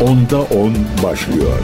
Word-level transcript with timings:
Onda 0.00 0.40
10 0.40 0.74
başlıyor. 1.02 1.58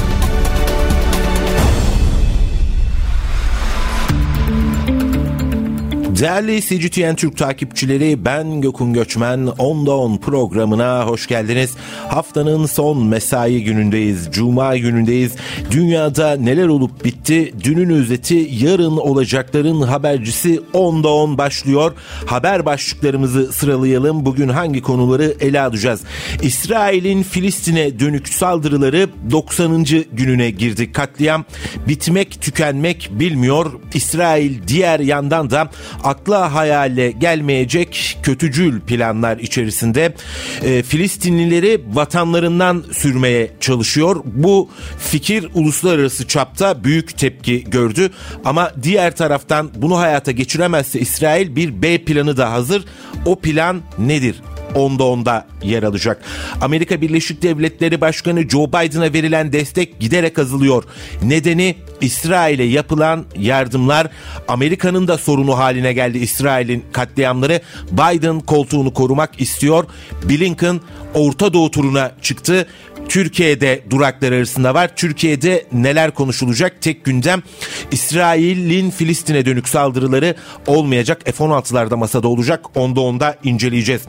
Değerli 6.21 6.61
CGTN 6.61 7.15
Türk 7.15 7.37
takipçileri 7.37 8.25
ben 8.25 8.61
Gökün 8.61 8.93
Göçmen 8.93 9.39
10'da 9.39 9.97
10 9.97 10.17
programına 10.17 11.07
hoş 11.07 11.27
geldiniz. 11.27 11.75
Haftanın 12.09 12.67
son 12.67 13.07
mesai 13.07 13.65
günündeyiz. 13.65 14.29
Cuma 14.33 14.77
günündeyiz. 14.77 15.33
Dünyada 15.71 16.37
neler 16.37 16.69
olup 16.69 17.05
bitti? 17.05 17.55
Dünün 17.65 17.91
özeti 17.91 18.49
yarın 18.51 18.97
olacakların 18.97 19.83
habercisi 19.83 20.61
10'da 20.75 21.09
10 21.09 21.39
başlıyor. 21.39 21.93
Haber 22.27 22.67
başlıklarımızı 22.67 23.53
sıralayalım. 23.53 24.27
Bugün 24.27 24.49
hangi 24.49 24.83
konuları 24.83 25.35
ele 25.41 25.61
alacağız? 25.61 26.01
İsrail'in 26.43 27.23
Filistin'e 27.23 28.01
dönük 28.01 28.29
saldırıları 28.29 29.09
90. 29.31 29.87
gününe 30.13 30.51
girdi. 30.51 30.93
Katliam 30.93 31.45
bitmek 31.89 32.41
tükenmek 32.41 33.11
bilmiyor. 33.13 33.73
İsrail 33.95 34.69
diğer 34.69 35.01
yandan 35.01 35.51
da 35.51 35.71
akla 36.05 36.55
hayale 36.55 37.11
gelmeyecek 37.11 38.19
kötücül 38.23 38.81
planlar 38.81 39.39
içerisinde 39.39 40.15
e, 40.63 40.83
Filistinlileri 40.83 41.81
vatanlarından 41.93 42.85
sürmeye 42.93 43.51
çalışıyor. 43.61 44.23
Bu 44.25 44.71
fikir 44.99 45.49
uluslararası 45.55 46.29
çapta 46.29 46.85
büyük 46.85 47.19
tepki 47.19 47.65
gördü 47.65 48.11
ama 48.45 48.73
diğer 48.83 49.17
taraftan 49.17 49.71
bunu 49.77 49.99
hayata 49.99 50.33
geçiremezse 50.33 51.01
İsrail 51.01 51.57
bir 51.57 51.83
B 51.83 52.05
planı 52.05 52.37
da 52.37 52.53
hazır. 52.53 52.85
O 53.27 53.37
plan 53.37 53.83
nedir? 53.99 54.37
Onda 54.75 55.05
onda 55.05 55.47
yer 55.63 55.83
alacak. 55.83 56.23
Amerika 56.61 57.01
Birleşik 57.01 57.43
Devletleri 57.43 58.01
Başkanı 58.01 58.49
Joe 58.49 58.69
Biden'a 58.69 59.13
verilen 59.13 59.53
destek 59.53 60.01
giderek 60.01 60.39
azalıyor. 60.39 60.85
Nedeni 61.23 61.77
İsrail'e 62.01 62.65
yapılan 62.65 63.25
yardımlar 63.39 64.07
Amerika'nın 64.49 65.09
da 65.09 65.19
sorunu 65.19 65.59
haline 65.59 65.93
geldi 65.93 66.19
İsrail'in 66.19 66.85
katliamları. 66.93 67.61
Biden 67.91 68.41
koltuğunu 68.41 68.95
korumak 68.95 69.41
istiyor. 69.41 69.85
Blinken 70.25 70.81
Orta 71.15 71.53
Doğu 71.53 71.71
turuna 71.71 72.13
çıktı. 72.23 72.67
Türkiye'de 73.09 73.83
duraklar 73.91 74.33
arasında 74.33 74.75
var. 74.75 74.97
Türkiye'de 74.97 75.65
neler 75.73 76.11
konuşulacak? 76.11 76.83
Tek 76.83 77.05
gündem 77.05 77.43
İsrail'in 77.91 78.91
Filistin'e 78.91 79.47
dönük 79.47 79.69
saldırıları 79.69 80.35
olmayacak. 80.67 81.23
F-16'lar 81.25 81.97
masada 81.97 82.29
olacak. 82.29 82.65
Onda 82.75 83.01
onda 83.01 83.37
inceleyeceğiz. 83.45 84.03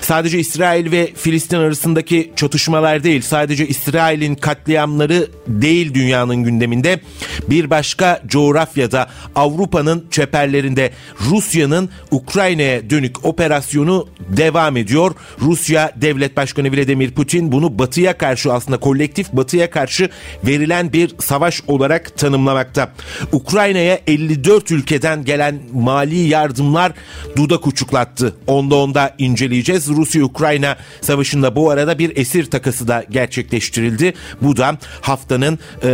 Sadece 0.00 0.38
İsrail 0.38 0.92
ve 0.92 1.12
Filistin 1.14 1.56
arasındaki 1.56 2.32
çatışmalar 2.36 3.04
değil, 3.04 3.22
sadece 3.22 3.68
İsrail'in 3.68 4.34
katliamları 4.34 5.26
değil 5.46 5.94
dünyanın 5.94 6.36
gündeminde. 6.36 7.00
Bir 7.50 7.70
başka 7.70 8.22
coğrafyada 8.26 9.10
Avrupa'nın 9.34 10.06
çeperlerinde 10.10 10.92
Rusya'nın 11.20 11.90
Ukrayna'ya 12.10 12.90
dönük 12.90 13.24
operasyonu 13.24 14.08
devam 14.28 14.76
ediyor. 14.76 15.14
Rusya 15.40 15.92
Devlet 15.96 16.36
Başkanı 16.36 16.72
Vladimir 16.72 17.10
Putin 17.10 17.52
bunu 17.52 17.78
batıya 17.78 18.18
karşı 18.22 18.52
aslında 18.52 18.76
kolektif 18.76 19.32
batıya 19.32 19.70
karşı 19.70 20.08
verilen 20.46 20.92
bir 20.92 21.14
savaş 21.18 21.62
olarak 21.66 22.18
tanımlamakta. 22.18 22.92
Ukrayna'ya 23.32 24.00
54 24.06 24.70
ülkeden 24.70 25.24
gelen 25.24 25.60
mali 25.72 26.16
yardımlar 26.16 26.92
dudak 27.36 27.66
uçuklattı. 27.66 28.36
Onda 28.46 28.76
onda 28.76 29.14
inceleyeceğiz. 29.18 29.88
Rusya-Ukrayna 29.88 30.76
savaşında 31.00 31.56
bu 31.56 31.70
arada 31.70 31.98
bir 31.98 32.16
esir 32.16 32.50
takası 32.50 32.88
da 32.88 33.04
gerçekleştirildi. 33.10 34.14
Bu 34.42 34.56
da 34.56 34.78
haftanın 35.00 35.58
e, 35.84 35.90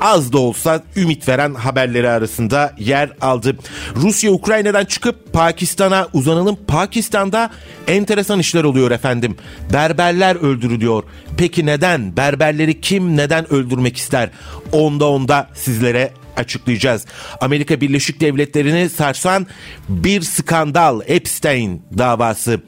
az 0.00 0.32
da 0.32 0.38
olsa 0.38 0.82
ümit 0.96 1.28
veren 1.28 1.54
haberleri 1.54 2.08
arasında 2.08 2.74
yer 2.78 3.10
aldı. 3.20 3.56
Rusya 3.96 4.32
Ukrayna'dan 4.32 4.84
çıkıp 4.84 5.32
Pakistan'a 5.32 6.08
uzanalım. 6.12 6.58
Pakistan'da 6.66 7.50
enteresan 7.88 8.38
işler 8.38 8.64
oluyor 8.64 8.90
efendim. 8.90 9.36
Berberler 9.72 10.36
öldürülüyor. 10.36 11.02
Peki 11.40 11.66
neden? 11.66 12.16
Berberleri 12.16 12.80
kim 12.80 13.16
neden 13.16 13.52
öldürmek 13.52 13.96
ister? 13.96 14.30
Onda 14.72 15.08
onda 15.08 15.48
sizlere 15.54 16.12
açıklayacağız. 16.36 17.06
Amerika 17.40 17.80
Birleşik 17.80 18.20
Devletleri'ni 18.20 18.88
sarsan 18.88 19.46
bir 19.88 20.22
skandal 20.22 21.00
Epstein 21.06 21.82
davası. 21.98 22.60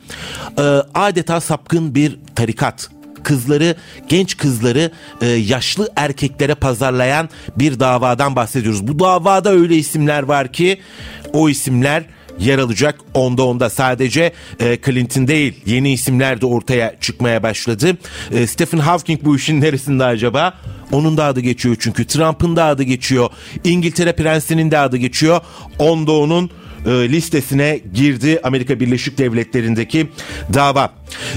Ee, 0.59 0.63
adeta 0.95 1.41
sapkın 1.41 1.95
bir 1.95 2.19
tarikat 2.35 2.91
kızları, 3.23 3.77
genç 4.09 4.37
kızları 4.37 4.91
e, 5.21 5.27
yaşlı 5.27 5.89
erkeklere 5.97 6.55
pazarlayan 6.55 7.29
bir 7.57 7.81
davadan 7.81 8.37
bahsediyoruz. 8.37 8.89
Bu 8.89 8.99
davada 8.99 9.51
öyle 9.51 9.77
isimler 9.77 10.23
var 10.23 10.53
ki 10.53 10.81
o 11.33 11.49
isimler 11.49 12.05
yer 12.39 12.59
alacak. 12.59 13.01
Onda 13.15 13.43
onda 13.47 13.71
sadece 13.71 14.33
e, 14.61 14.79
Clinton 14.85 15.29
değil 15.29 15.55
yeni 15.67 15.93
isimler 15.93 16.41
de 16.41 16.47
ortaya 16.47 16.97
çıkmaya 17.01 17.43
başladı. 17.43 17.97
E, 18.31 18.47
Stephen 18.47 18.79
Hawking 18.79 19.25
bu 19.25 19.37
işin 19.37 19.61
neresinde 19.61 20.05
acaba? 20.05 20.55
Onun 20.93 21.17
da 21.17 21.25
adı 21.25 21.41
geçiyor 21.41 21.77
çünkü 21.81 22.07
Trump'ın 22.07 22.57
da 22.57 22.65
adı 22.65 22.83
geçiyor. 22.83 23.31
İngiltere 23.65 24.13
prensinin 24.13 24.71
de 24.71 24.79
adı 24.79 24.97
geçiyor. 24.97 25.41
Onda 25.79 26.13
onun 26.13 26.51
e, 26.87 26.91
listesine 26.91 27.81
girdi 27.95 28.41
Amerika 28.43 28.81
Birleşik 28.81 29.19
Devletleri'ndeki 29.19 30.09
dava. 30.55 30.93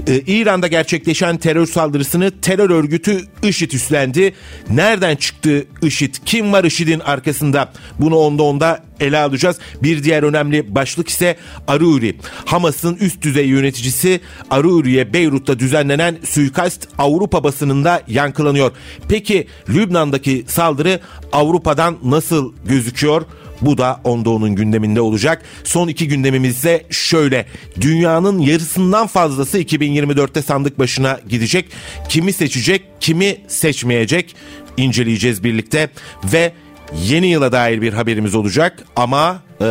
E, 0.08 0.20
İran'da 0.20 0.68
gerçekleşen 0.68 1.38
terör 1.38 1.66
saldırısını 1.66 2.42
terör 2.42 2.70
örgütü 2.70 3.22
IŞİD 3.44 3.72
üstlendi. 3.72 4.34
Nereden 4.70 5.16
çıktı 5.16 5.66
IŞİD? 5.82 6.16
Kim 6.26 6.54
var 6.54 6.64
IŞİD'in 6.64 7.00
arkasında? 7.00 7.72
Bunu 8.00 8.16
onda 8.16 8.44
onda 8.44 8.84
ele 9.00 9.18
alacağız. 9.18 9.58
Bir 9.84 10.04
diğer 10.04 10.24
önemli 10.24 10.76
başlık 10.76 11.10
ise 11.10 11.38
Aruri. 11.68 12.16
Hamas'ın 12.46 12.96
üst 12.96 13.22
düzey 13.22 13.48
yöneticisi 13.48 14.20
Aruri'ye 14.50 15.14
Beyrut'ta 15.14 15.60
düzenlenen 15.60 16.18
suikast 16.24 16.88
Avrupa 16.98 17.44
basınında 17.44 18.02
yankılanıyor. 18.08 18.72
Peki 19.10 19.48
Lübnan'daki 19.70 20.46
saldırı 20.48 21.00
Avrupa'dan 21.32 21.98
nasıl 22.04 22.54
gözüküyor? 22.66 23.26
Bu 23.62 23.78
da 23.78 24.02
onda 24.04 24.30
onun 24.30 24.56
gündeminde 24.56 25.02
olacak. 25.02 25.42
Son 25.64 25.88
iki 25.88 26.08
gündemimiz 26.08 26.58
ise 26.58 26.86
şöyle. 26.90 27.46
Dünyanın 27.82 28.40
yarısından 28.40 29.08
fazlası 29.08 29.62
2024'te 29.62 30.42
sandık 30.42 30.80
başına 30.80 31.20
gidecek. 31.30 31.66
Kimi 32.10 32.34
seçecek, 32.34 32.84
kimi 33.00 33.38
seçmeyecek 33.48 34.36
inceleyeceğiz 34.78 35.44
birlikte 35.44 35.90
ve 36.24 36.54
yeni 37.04 37.28
yıla 37.28 37.52
dair 37.52 37.82
bir 37.82 37.94
haberimiz 37.94 38.36
olacak 38.36 38.84
ama 38.96 39.42
e, 39.62 39.66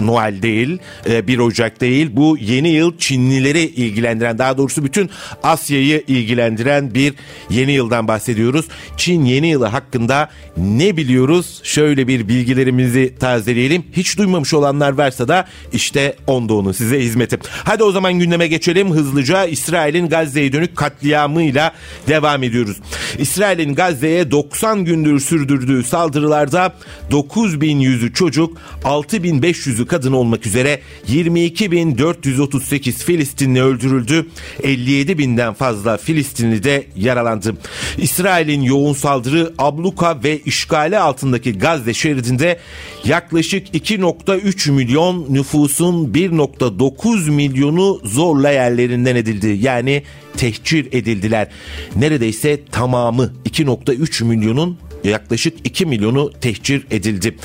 Noel 0.00 0.42
değil, 0.42 0.78
e, 1.06 1.26
1 1.26 1.38
Ocak 1.38 1.80
değil. 1.80 2.10
Bu 2.12 2.36
yeni 2.40 2.68
yıl 2.68 2.98
Çinlileri 2.98 3.60
ilgilendiren, 3.60 4.38
daha 4.38 4.58
doğrusu 4.58 4.84
bütün 4.84 5.10
Asya'yı 5.42 6.04
ilgilendiren 6.08 6.94
bir 6.94 7.14
yeni 7.50 7.72
yıldan 7.72 8.08
bahsediyoruz. 8.08 8.66
Çin 8.96 9.24
yeni 9.24 9.48
yılı 9.48 9.66
hakkında 9.66 10.28
ne 10.56 10.96
biliyoruz? 10.96 11.60
Şöyle 11.62 12.08
bir 12.08 12.28
bilgilerimizi 12.28 13.14
tazeleyelim. 13.20 13.84
Hiç 13.92 14.18
duymamış 14.18 14.54
olanlar 14.54 14.92
varsa 14.92 15.28
da 15.28 15.48
işte 15.72 16.16
onda 16.26 16.54
onu 16.54 16.74
size 16.74 17.00
hizmetim. 17.00 17.40
Hadi 17.64 17.82
o 17.82 17.92
zaman 17.92 18.18
gündeme 18.18 18.46
geçelim 18.46 18.90
hızlıca. 18.90 19.44
İsrail'in 19.44 20.08
Gazze'ye 20.08 20.52
dönük 20.52 20.76
katliamıyla 20.76 21.72
devam 22.08 22.42
ediyoruz. 22.42 22.76
İsrail'in 23.18 23.74
Gazze'ye 23.74 24.30
90 24.30 24.84
gündür 24.84 25.20
sürdürdüğü 25.20 25.84
saldırılarda 25.84 26.74
9100'ü 27.10 28.12
çocuk, 28.12 28.58
6500'ü 29.04 29.86
kadın 29.86 30.12
olmak 30.12 30.46
üzere 30.46 30.80
22.438 31.08 32.92
Filistinli 32.92 33.62
öldürüldü. 33.62 34.26
57 34.62 35.18
binden 35.18 35.54
fazla 35.54 35.96
Filistinli 35.96 36.64
de 36.64 36.86
yaralandı. 36.96 37.56
İsrail'in 37.98 38.62
yoğun 38.62 38.92
saldırı 38.92 39.52
abluka 39.58 40.22
ve 40.24 40.38
işgale 40.38 40.98
altındaki 40.98 41.58
Gazze 41.58 41.94
şeridinde 41.94 42.58
yaklaşık 43.04 43.74
2.3 43.74 44.70
milyon 44.70 45.26
nüfusun 45.34 46.12
1.9 46.12 47.30
milyonu 47.30 48.00
zorla 48.04 48.50
yerlerinden 48.50 49.16
edildi. 49.16 49.58
Yani 49.60 50.02
tehcir 50.36 50.88
edildiler. 50.92 51.48
Neredeyse 51.96 52.64
tamamı 52.72 53.32
2.3 53.44 54.24
milyonun 54.24 54.78
yaklaşık 55.04 55.54
2 55.64 55.86
milyonu 55.86 56.32
tehcir 56.40 56.86
edildi. 56.90 57.36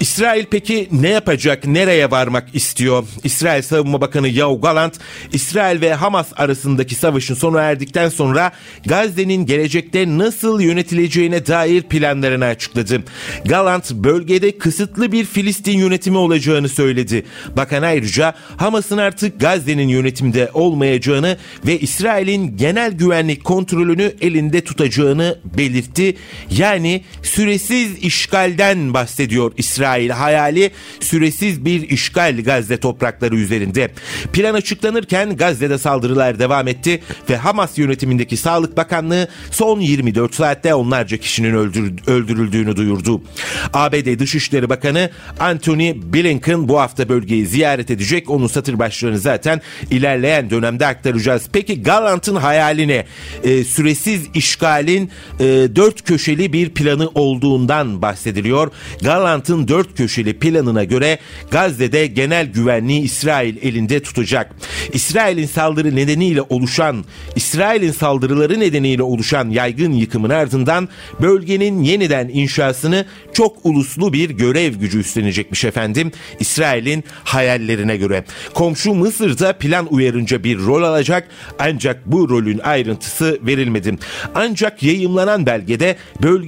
İsrail 0.00 0.44
peki 0.50 0.88
ne 0.92 1.08
yapacak, 1.08 1.66
nereye 1.66 2.10
varmak 2.10 2.54
istiyor? 2.54 3.04
İsrail 3.24 3.62
Savunma 3.62 4.00
Bakanı 4.00 4.28
Yoav 4.28 4.60
Galant, 4.60 4.94
İsrail 5.32 5.80
ve 5.80 5.94
Hamas 5.94 6.26
arasındaki 6.36 6.94
savaşın 6.94 7.34
sona 7.34 7.60
erdikten 7.60 8.08
sonra 8.08 8.52
Gazze'nin 8.86 9.46
gelecekte 9.46 10.18
nasıl 10.18 10.60
yönetileceğine 10.60 11.46
dair 11.46 11.82
planlarını 11.82 12.44
açıkladı. 12.44 13.02
Galant 13.44 13.90
bölgede 13.90 14.58
kısıtlı 14.58 15.12
bir 15.12 15.24
Filistin 15.24 15.78
yönetimi 15.78 16.16
olacağını 16.16 16.68
söyledi. 16.68 17.24
Bakan 17.56 17.82
ayrıca 17.82 18.34
Hamas'ın 18.56 18.98
artık 18.98 19.40
Gazze'nin 19.40 19.88
yönetimde 19.88 20.50
olmayacağını 20.54 21.36
ve 21.66 21.78
İsrail'in 21.78 22.56
genel 22.56 22.92
güvenlik 22.92 23.44
kontrolünü 23.44 24.12
elinde 24.20 24.60
tutacağını 24.60 25.38
belirtti. 25.58 26.16
Yani 26.50 26.77
süresiz 27.22 27.98
işgalden 27.98 28.94
bahsediyor 28.94 29.52
İsrail 29.56 30.10
hayali 30.10 30.70
süresiz 31.00 31.64
bir 31.64 31.88
işgal 31.88 32.42
Gazze 32.44 32.76
toprakları 32.76 33.36
üzerinde. 33.36 33.90
Plan 34.32 34.54
açıklanırken 34.54 35.36
Gazze'de 35.36 35.78
saldırılar 35.78 36.38
devam 36.38 36.68
etti 36.68 37.00
ve 37.30 37.36
Hamas 37.36 37.78
yönetimindeki 37.78 38.36
Sağlık 38.36 38.76
Bakanlığı 38.76 39.28
son 39.50 39.80
24 39.80 40.34
saatte 40.34 40.74
onlarca 40.74 41.16
kişinin 41.16 41.54
öldürüldüğünü 42.06 42.76
duyurdu. 42.76 43.22
ABD 43.72 44.18
Dışişleri 44.18 44.68
Bakanı 44.68 45.10
Anthony 45.40 45.94
Blinken 45.94 46.68
bu 46.68 46.80
hafta 46.80 47.08
bölgeyi 47.08 47.46
ziyaret 47.46 47.90
edecek. 47.90 48.30
Onun 48.30 48.46
satır 48.46 48.78
başlarını 48.78 49.18
zaten 49.18 49.60
ilerleyen 49.90 50.50
dönemde 50.50 50.86
aktaracağız. 50.86 51.42
Peki 51.52 51.82
Galant'ın 51.82 52.36
hayaline 52.36 53.06
e, 53.44 53.64
süresiz 53.64 54.22
işgalin 54.34 55.10
e, 55.40 55.44
dört 55.76 56.04
köşeli 56.04 56.52
bir 56.52 56.67
planı 56.68 57.08
olduğundan 57.08 58.02
bahsediliyor. 58.02 58.70
Galant'ın 59.02 59.68
dört 59.68 59.96
köşeli 59.96 60.38
planına 60.38 60.84
göre 60.84 61.18
Gazze'de 61.50 62.06
genel 62.06 62.46
güvenliği 62.46 63.02
İsrail 63.02 63.56
elinde 63.62 64.02
tutacak. 64.02 64.54
İsrail'in 64.92 65.46
saldırı 65.46 65.96
nedeniyle 65.96 66.42
oluşan, 66.42 67.04
İsrail'in 67.36 67.92
saldırıları 67.92 68.60
nedeniyle 68.60 69.02
oluşan 69.02 69.50
yaygın 69.50 69.92
yıkımın 69.92 70.30
ardından 70.30 70.88
bölgenin 71.22 71.82
yeniden 71.82 72.28
inşasını 72.28 73.04
çok 73.32 73.56
uluslu 73.64 74.12
bir 74.12 74.30
görev 74.30 74.74
gücü 74.74 74.98
üstlenecekmiş 74.98 75.64
efendim. 75.64 76.12
İsrail'in 76.40 77.04
hayallerine 77.24 77.96
göre. 77.96 78.24
Komşu 78.54 78.94
Mısır'da 78.94 79.52
plan 79.52 79.86
uyarınca 79.90 80.44
bir 80.44 80.58
rol 80.58 80.82
alacak 80.82 81.28
ancak 81.58 82.06
bu 82.06 82.28
rolün 82.28 82.58
ayrıntısı 82.58 83.38
verilmedi. 83.42 83.98
Ancak 84.34 84.82
yayımlanan 84.82 85.46
belgede 85.46 85.96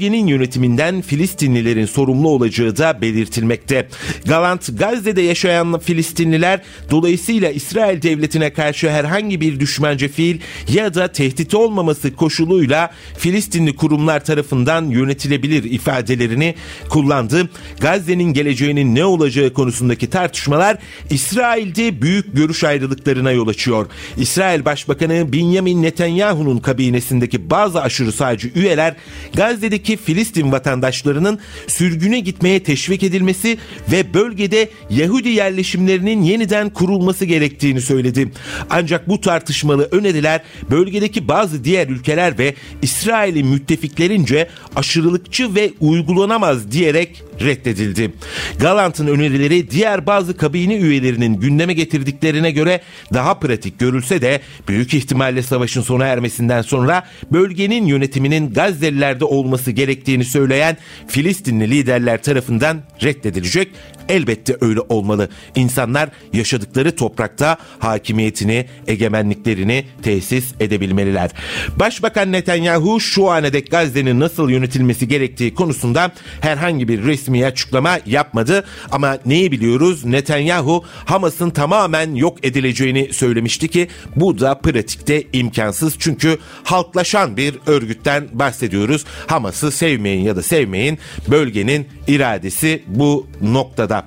bölgenin 0.00 0.26
yönetiminden 0.26 1.00
Filistinlilerin 1.00 1.86
sorumlu 1.86 2.28
olacağı 2.28 2.76
da 2.76 3.00
belirtilmekte. 3.00 3.88
Galant 4.26 4.78
Gazze'de 4.78 5.22
yaşayan 5.22 5.78
Filistinliler 5.78 6.62
dolayısıyla 6.90 7.50
İsrail 7.50 8.02
devletine 8.02 8.52
karşı 8.52 8.90
herhangi 8.90 9.40
bir 9.40 9.60
düşmanca 9.60 10.08
fiil 10.08 10.40
ya 10.68 10.94
da 10.94 11.12
tehdit 11.12 11.54
olmaması 11.54 12.16
koşuluyla 12.16 12.90
Filistinli 13.18 13.76
kurumlar 13.76 14.24
tarafından 14.24 14.84
yönetilebilir 14.84 15.64
ifadelerini 15.64 16.54
kullandı. 16.90 17.50
Gazze'nin 17.80 18.32
geleceğinin 18.32 18.94
ne 18.94 19.04
olacağı 19.04 19.52
konusundaki 19.52 20.10
tartışmalar 20.10 20.78
İsrail'de 21.10 22.02
büyük 22.02 22.36
görüş 22.36 22.64
ayrılıklarına 22.64 23.32
yol 23.32 23.48
açıyor. 23.48 23.86
İsrail 24.16 24.64
Başbakanı 24.64 25.32
Benjamin 25.32 25.82
Netanyahu'nun 25.82 26.58
kabinesindeki 26.58 27.50
bazı 27.50 27.82
aşırı 27.82 28.12
sağcı 28.12 28.50
üyeler 28.54 28.96
Gazze'deki 29.34 29.89
Filistin 29.96 30.52
vatandaşlarının 30.52 31.38
sürgüne 31.66 32.20
gitmeye 32.20 32.62
teşvik 32.62 33.02
edilmesi 33.02 33.58
ve 33.92 34.14
bölgede 34.14 34.68
Yahudi 34.90 35.28
yerleşimlerinin 35.28 36.22
yeniden 36.22 36.70
kurulması 36.70 37.24
gerektiğini 37.24 37.80
söyledi. 37.80 38.32
Ancak 38.70 39.08
bu 39.08 39.20
tartışmalı 39.20 39.88
öneriler 39.90 40.40
bölgedeki 40.70 41.28
bazı 41.28 41.64
diğer 41.64 41.88
ülkeler 41.88 42.38
ve 42.38 42.54
İsrail'in 42.82 43.46
müttefiklerince 43.46 44.48
aşırılıkçı 44.76 45.54
ve 45.54 45.70
uygulanamaz 45.80 46.72
diyerek 46.72 47.22
reddedildi. 47.40 48.12
Galant'ın 48.58 49.06
önerileri 49.06 49.70
diğer 49.70 50.06
bazı 50.06 50.36
kabine 50.36 50.76
üyelerinin 50.76 51.40
gündeme 51.40 51.72
getirdiklerine 51.72 52.50
göre 52.50 52.80
daha 53.14 53.34
pratik 53.34 53.78
görülse 53.78 54.22
de 54.22 54.40
büyük 54.68 54.94
ihtimalle 54.94 55.42
savaşın 55.42 55.82
sona 55.82 56.06
ermesinden 56.06 56.62
sonra 56.62 57.06
bölgenin 57.32 57.86
yönetiminin 57.86 58.52
Gazze'lilerde 58.52 59.24
olması 59.24 59.70
gerektiğini 59.80 60.24
söyleyen 60.24 60.76
Filistinli 61.08 61.70
liderler 61.70 62.22
tarafından 62.22 62.82
reddedilecek. 63.02 63.68
Elbette 64.10 64.56
öyle 64.60 64.80
olmalı. 64.80 65.28
İnsanlar 65.54 66.08
yaşadıkları 66.32 66.96
toprakta 66.96 67.56
hakimiyetini, 67.78 68.66
egemenliklerini 68.86 69.84
tesis 70.02 70.54
edebilmeliler. 70.60 71.30
Başbakan 71.76 72.32
Netanyahu 72.32 73.00
şu 73.00 73.30
ana 73.30 73.52
dek 73.52 73.70
Gazze'nin 73.70 74.20
nasıl 74.20 74.50
yönetilmesi 74.50 75.08
gerektiği 75.08 75.54
konusunda 75.54 76.12
herhangi 76.40 76.88
bir 76.88 77.04
resmi 77.04 77.46
açıklama 77.46 77.98
yapmadı. 78.06 78.64
Ama 78.90 79.18
neyi 79.26 79.52
biliyoruz? 79.52 80.04
Netanyahu 80.04 80.84
Hamas'ın 81.04 81.50
tamamen 81.50 82.14
yok 82.14 82.38
edileceğini 82.42 83.12
söylemişti 83.12 83.68
ki 83.68 83.88
bu 84.16 84.38
da 84.38 84.54
pratikte 84.54 85.22
imkansız. 85.32 85.94
Çünkü 85.98 86.38
halklaşan 86.64 87.36
bir 87.36 87.54
örgütten 87.66 88.28
bahsediyoruz. 88.32 89.04
Hamas'ı 89.26 89.72
sevmeyin 89.72 90.22
ya 90.22 90.36
da 90.36 90.42
sevmeyin 90.42 90.98
bölgenin 91.28 91.88
iradesi 92.08 92.82
bu 92.86 93.26
noktada. 93.42 93.99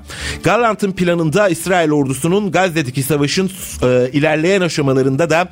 Galant'ın 0.44 0.92
planında 0.92 1.50
İsrail 1.50 1.92
ordusunun 1.92 2.52
Gazze'deki 2.52 3.04
savaşın 3.04 3.52
e, 3.84 4.10
ilerleyen 4.14 4.62
aşamalarında 4.62 5.30
da 5.30 5.52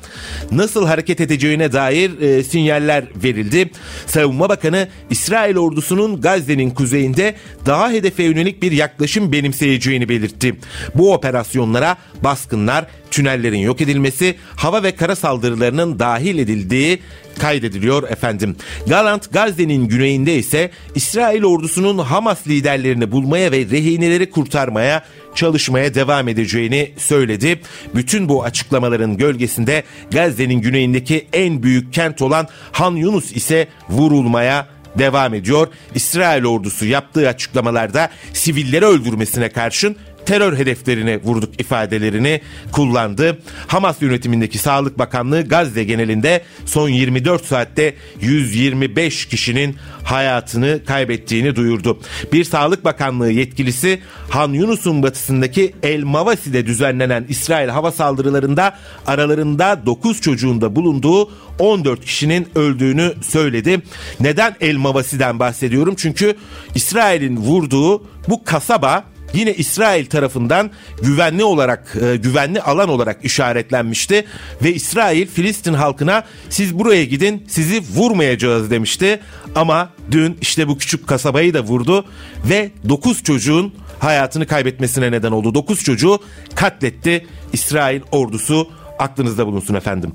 nasıl 0.50 0.86
hareket 0.86 1.20
edeceğine 1.20 1.72
dair 1.72 2.20
e, 2.20 2.44
sinyaller 2.44 3.04
verildi. 3.24 3.70
Savunma 4.06 4.48
Bakanı 4.48 4.88
İsrail 5.10 5.56
ordusunun 5.56 6.20
Gazze'nin 6.20 6.70
kuzeyinde 6.70 7.34
daha 7.66 7.90
hedefe 7.90 8.22
yönelik 8.22 8.62
bir 8.62 8.72
yaklaşım 8.72 9.32
benimseyeceğini 9.32 10.08
belirtti. 10.08 10.54
Bu 10.94 11.14
operasyonlara 11.14 11.96
baskınlar, 12.24 12.86
tünellerin 13.10 13.58
yok 13.58 13.80
edilmesi, 13.80 14.34
hava 14.56 14.82
ve 14.82 14.96
kara 14.96 15.16
saldırılarının 15.16 15.98
dahil 15.98 16.38
edildiği 16.38 16.98
kaydediliyor 17.38 18.10
efendim. 18.10 18.56
Galant 18.86 19.32
Gazze'nin 19.32 19.88
güneyinde 19.88 20.36
ise 20.36 20.70
İsrail 20.94 21.44
ordusunun 21.44 21.98
Hamas 21.98 22.46
liderlerini 22.46 23.12
bulmaya 23.12 23.52
ve 23.52 23.56
rehineleri 23.56 24.30
kurtarmaya 24.30 25.04
çalışmaya 25.34 25.94
devam 25.94 26.28
edeceğini 26.28 26.92
söyledi. 26.96 27.60
Bütün 27.94 28.28
bu 28.28 28.44
açıklamaların 28.44 29.16
gölgesinde 29.16 29.82
Gazze'nin 30.10 30.60
güneyindeki 30.60 31.26
en 31.32 31.62
büyük 31.62 31.92
kent 31.92 32.22
olan 32.22 32.48
Han 32.72 32.92
Yunus 32.96 33.32
ise 33.32 33.68
vurulmaya 33.90 34.66
devam 34.98 35.34
ediyor. 35.34 35.68
İsrail 35.94 36.44
ordusu 36.44 36.86
yaptığı 36.86 37.28
açıklamalarda 37.28 38.10
sivilleri 38.32 38.84
öldürmesine 38.84 39.48
karşın 39.48 39.96
terör 40.26 40.56
hedeflerine 40.56 41.22
vurduk 41.22 41.60
ifadelerini 41.60 42.40
kullandı. 42.72 43.38
Hamas 43.66 44.02
yönetimindeki 44.02 44.58
Sağlık 44.58 44.98
Bakanlığı 44.98 45.42
Gazze 45.42 45.84
genelinde 45.84 46.42
son 46.66 46.88
24 46.88 47.44
saatte 47.44 47.94
125 48.20 49.26
kişinin 49.26 49.76
hayatını 50.04 50.80
kaybettiğini 50.86 51.56
duyurdu. 51.56 51.98
Bir 52.32 52.44
Sağlık 52.44 52.84
Bakanlığı 52.84 53.30
yetkilisi 53.30 54.00
Han 54.30 54.52
Yunus'un 54.52 55.02
batısındaki 55.02 55.74
El 55.82 56.02
Mavasi'de 56.02 56.66
düzenlenen 56.66 57.26
İsrail 57.28 57.68
hava 57.68 57.92
saldırılarında 57.92 58.78
aralarında 59.06 59.86
9 59.86 60.20
çocuğun 60.20 60.60
da 60.60 60.76
bulunduğu 60.76 61.30
14 61.58 62.04
kişinin 62.04 62.48
öldüğünü 62.54 63.14
söyledi. 63.22 63.82
Neden 64.20 64.56
El 64.60 64.76
Mavasi'den 64.76 65.38
bahsediyorum? 65.38 65.94
Çünkü 65.98 66.36
İsrail'in 66.74 67.36
vurduğu 67.36 68.04
bu 68.28 68.44
kasaba 68.44 69.11
yine 69.34 69.54
İsrail 69.54 70.06
tarafından 70.06 70.70
güvenli 71.02 71.44
olarak 71.44 71.96
e, 72.02 72.16
güvenli 72.16 72.60
alan 72.62 72.88
olarak 72.88 73.24
işaretlenmişti 73.24 74.24
ve 74.62 74.74
İsrail 74.74 75.26
Filistin 75.26 75.74
halkına 75.74 76.24
siz 76.48 76.78
buraya 76.78 77.04
gidin 77.04 77.44
sizi 77.48 77.82
vurmayacağız 77.94 78.70
demişti 78.70 79.20
ama 79.54 79.90
dün 80.10 80.38
işte 80.40 80.68
bu 80.68 80.78
küçük 80.78 81.06
kasabayı 81.06 81.54
da 81.54 81.60
vurdu 81.60 82.04
ve 82.48 82.70
9 82.88 83.22
çocuğun 83.22 83.74
hayatını 83.98 84.46
kaybetmesine 84.46 85.12
neden 85.12 85.32
oldu. 85.32 85.54
9 85.54 85.84
çocuğu 85.84 86.18
katletti 86.54 87.26
İsrail 87.52 88.00
ordusu 88.12 88.68
aklınızda 88.98 89.46
bulunsun 89.46 89.74
efendim. 89.74 90.12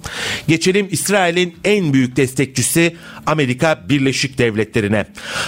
Geçelim 0.47 0.87
İsrail'in 0.91 1.55
en 1.63 1.93
büyük 1.93 2.15
destekçisi 2.15 2.95
Amerika 3.25 3.89
Birleşik 3.89 4.37
Devletleri'ne. 4.37 5.05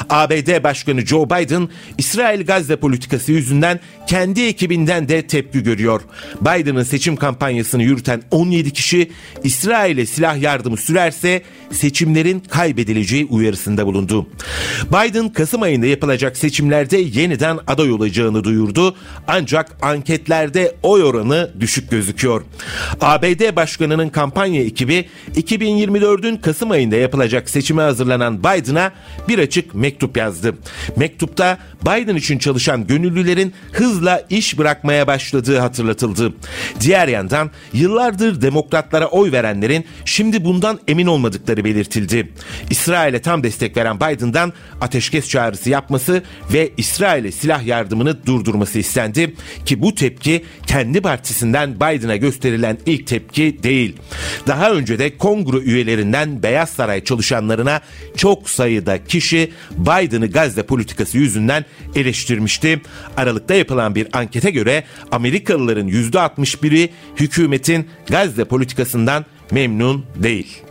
ABD 0.09 0.63
Başkanı 0.63 1.05
Joe 1.05 1.25
Biden 1.25 1.69
İsrail 1.97 2.45
Gazze 2.45 2.75
politikası 2.75 3.31
yüzünden 3.31 3.79
kendi 4.07 4.41
ekibinden 4.41 5.09
de 5.09 5.27
tepki 5.27 5.63
görüyor. 5.63 6.01
Biden'ın 6.41 6.83
seçim 6.83 7.15
kampanyasını 7.15 7.83
yürüten 7.83 8.21
17 8.31 8.73
kişi 8.73 9.11
İsrail'e 9.43 10.05
silah 10.05 10.41
yardımı 10.41 10.77
sürerse 10.77 11.41
seçimlerin 11.71 12.39
kaybedileceği 12.39 13.25
uyarısında 13.25 13.85
bulundu. 13.85 14.27
Biden 14.85 15.29
Kasım 15.29 15.61
ayında 15.61 15.85
yapılacak 15.85 16.37
seçimlerde 16.37 16.97
yeniden 16.97 17.59
aday 17.67 17.91
olacağını 17.91 18.43
duyurdu 18.43 18.95
ancak 19.27 19.77
anketlerde 19.81 20.75
oy 20.83 21.03
oranı 21.03 21.51
düşük 21.59 21.91
gözüküyor. 21.91 22.41
ABD 23.01 23.18
Başkanı'nın 23.21 24.09
kampanya 24.09 24.63
ekibi 24.63 25.05
2024'ün 25.35 26.37
Kasım 26.37 26.71
ayında 26.71 26.95
yapılacak 26.95 27.49
seçime 27.49 27.81
hazırlanan 27.81 28.39
Biden'a 28.39 28.91
bir 29.27 29.39
açık 29.39 29.75
mektup 29.75 30.17
yazdı. 30.17 30.57
Mektupta 30.95 31.57
Biden 31.81 32.15
için 32.15 32.37
çalışan 32.37 32.87
gönüllülerin 32.87 33.53
hızla 33.71 34.25
iş 34.29 34.57
bırakmaya 34.57 35.07
başladığı 35.07 35.59
hatırlatıldı. 35.59 36.33
Diğer 36.79 37.07
yandan 37.07 37.51
yıllardır 37.73 38.41
demokratlara 38.41 39.07
oy 39.07 39.31
verenlerin 39.31 39.85
şimdi 40.05 40.45
bundan 40.45 40.79
emin 40.87 41.07
olmadıkları 41.07 41.65
belirtildi. 41.65 42.29
İsrail'e 42.69 43.21
tam 43.21 43.43
destek 43.43 43.77
veren 43.77 43.97
Biden'dan 43.97 44.53
ateşkes 44.81 45.29
çağrısı 45.29 45.69
yapması 45.69 46.23
ve 46.53 46.71
İsrail'e 46.77 47.31
silah 47.31 47.65
yardımını 47.65 48.25
durdurması 48.25 48.79
istendi 48.79 49.35
ki 49.65 49.81
bu 49.81 49.95
tepki 49.95 50.45
kendi 50.67 51.01
partisinden 51.01 51.75
Biden'a 51.75 52.15
gösterilen 52.15 52.77
ilk 52.85 53.08
tepki 53.09 53.63
değil. 53.63 53.95
Daha 54.47 54.71
önce 54.71 54.99
de 54.99 55.17
kongre 55.17 55.57
üyelerinden 55.57 56.43
Beyaz 56.43 56.69
Saray 56.69 57.03
çalışanlarına 57.03 57.81
çok 58.17 58.49
sayıda 58.49 59.03
kişi 59.03 59.51
Biden'ı 59.71 60.27
Gazze 60.27 60.63
politikası 60.63 61.17
yüzünden 61.17 61.65
eleştirmişti. 61.95 62.81
Aralıkta 63.17 63.53
yapılan 63.53 63.95
bir 63.95 64.07
ankete 64.13 64.51
göre 64.51 64.83
Amerikalıların 65.11 65.87
%61'i 65.87 66.89
hükümetin 67.15 67.87
Gazze 68.09 68.45
politikasından 68.45 69.25
memnun 69.51 70.05
değil. 70.15 70.61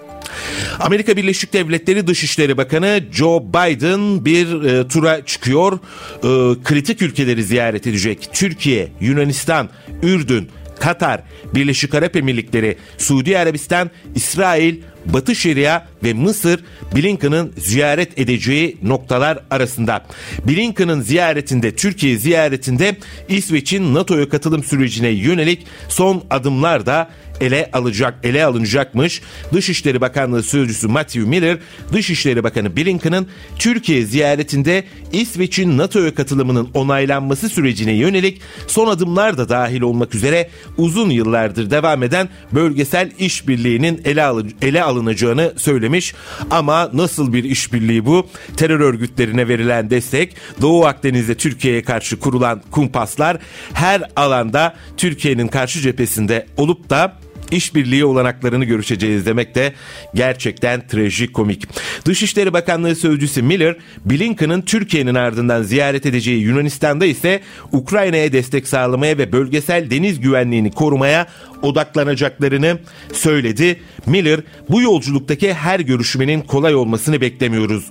Amerika 0.80 1.16
Birleşik 1.16 1.52
Devletleri 1.52 2.06
Dışişleri 2.06 2.56
Bakanı 2.56 3.00
Joe 3.12 3.42
Biden 3.42 4.24
bir 4.24 4.62
e, 4.62 4.88
tura 4.88 5.24
çıkıyor. 5.24 5.72
E, 5.72 6.28
kritik 6.64 7.02
ülkeleri 7.02 7.44
ziyaret 7.44 7.86
edecek. 7.86 8.28
Türkiye, 8.32 8.88
Yunanistan, 9.00 9.68
Ürdün, 10.02 10.48
Katar, 10.80 11.22
Birleşik 11.54 11.94
Arap 11.94 12.16
Emirlikleri, 12.16 12.76
Suudi 12.98 13.38
Arabistan, 13.38 13.90
İsrail, 14.14 14.76
Batı 15.06 15.34
Şeria 15.34 15.82
ve 16.04 16.12
Mısır 16.12 16.64
Blinken'ın 16.96 17.52
ziyaret 17.56 18.18
edeceği 18.18 18.76
noktalar 18.82 19.38
arasında. 19.50 20.04
Blinken'ın 20.48 21.00
ziyaretinde 21.00 21.76
Türkiye 21.76 22.16
ziyaretinde 22.16 22.96
İsveç'in 23.28 23.94
NATO'ya 23.94 24.28
katılım 24.28 24.64
sürecine 24.64 25.08
yönelik 25.08 25.66
son 25.88 26.24
adımlar 26.30 26.86
da 26.86 27.10
ele 27.40 27.70
alacak 27.72 28.14
ele 28.22 28.44
alınacakmış. 28.44 29.22
Dışişleri 29.52 30.00
Bakanlığı 30.00 30.42
sözcüsü 30.42 30.88
Matthew 30.88 31.20
Miller, 31.20 31.58
Dışişleri 31.92 32.44
Bakanı 32.44 32.76
Blinken'ın 32.76 33.28
Türkiye 33.58 34.04
ziyaretinde 34.04 34.84
İsveç'in 35.12 35.78
NATO'ya 35.78 36.14
katılımının 36.14 36.68
onaylanması 36.74 37.48
sürecine 37.48 37.92
yönelik 37.92 38.40
son 38.66 38.86
adımlar 38.86 39.38
da 39.38 39.48
dahil 39.48 39.80
olmak 39.80 40.14
üzere 40.14 40.50
uzun 40.76 41.10
yıllardır 41.10 41.70
devam 41.70 42.02
eden 42.02 42.28
bölgesel 42.52 43.10
işbirliğinin 43.18 44.00
ele, 44.04 44.22
alın, 44.22 44.52
ele 44.62 44.82
alınacağını 44.82 45.52
söylemiş. 45.56 46.14
Ama 46.50 46.90
nasıl 46.92 47.32
bir 47.32 47.44
işbirliği 47.44 48.06
bu? 48.06 48.26
Terör 48.56 48.80
örgütlerine 48.80 49.48
verilen 49.48 49.90
destek, 49.90 50.36
Doğu 50.60 50.86
Akdeniz'de 50.86 51.34
Türkiye'ye 51.34 51.82
karşı 51.82 52.18
kurulan 52.18 52.62
kumpaslar 52.70 53.38
her 53.74 54.02
alanda 54.16 54.74
Türkiye'nin 54.96 55.48
karşı 55.48 55.80
cephesinde 55.80 56.46
olup 56.56 56.90
da 56.90 57.16
işbirliği 57.50 58.04
olanaklarını 58.04 58.64
görüşeceğiz 58.64 59.26
demek 59.26 59.54
de 59.54 59.72
gerçekten 60.14 60.86
trajikomik. 60.86 61.64
Dışişleri 62.04 62.52
Bakanlığı 62.52 62.96
Sözcüsü 62.96 63.42
Miller, 63.42 63.76
Blinken'ın 64.04 64.62
Türkiye'nin 64.62 65.14
ardından 65.14 65.62
ziyaret 65.62 66.06
edeceği 66.06 66.42
Yunanistan'da 66.42 67.06
ise 67.06 67.40
Ukrayna'ya 67.72 68.32
destek 68.32 68.68
sağlamaya 68.68 69.18
ve 69.18 69.32
bölgesel 69.32 69.90
deniz 69.90 70.20
güvenliğini 70.20 70.70
korumaya 70.70 71.26
odaklanacaklarını 71.62 72.78
söyledi. 73.12 73.80
Miller 74.06 74.40
bu 74.68 74.82
yolculuktaki 74.82 75.54
her 75.54 75.80
görüşmenin 75.80 76.40
kolay 76.40 76.74
olmasını 76.74 77.20
beklemiyoruz. 77.20 77.84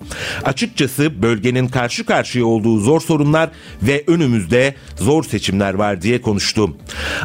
Açıkçası 0.44 1.22
bölgenin 1.22 1.68
karşı 1.68 2.06
karşıya 2.06 2.46
olduğu 2.46 2.80
zor 2.80 3.02
sorunlar 3.02 3.50
ve 3.82 4.04
önümüzde 4.08 4.76
zor 4.96 5.24
seçimler 5.24 5.74
var 5.74 6.02
diye 6.02 6.22
konuştu. 6.22 6.78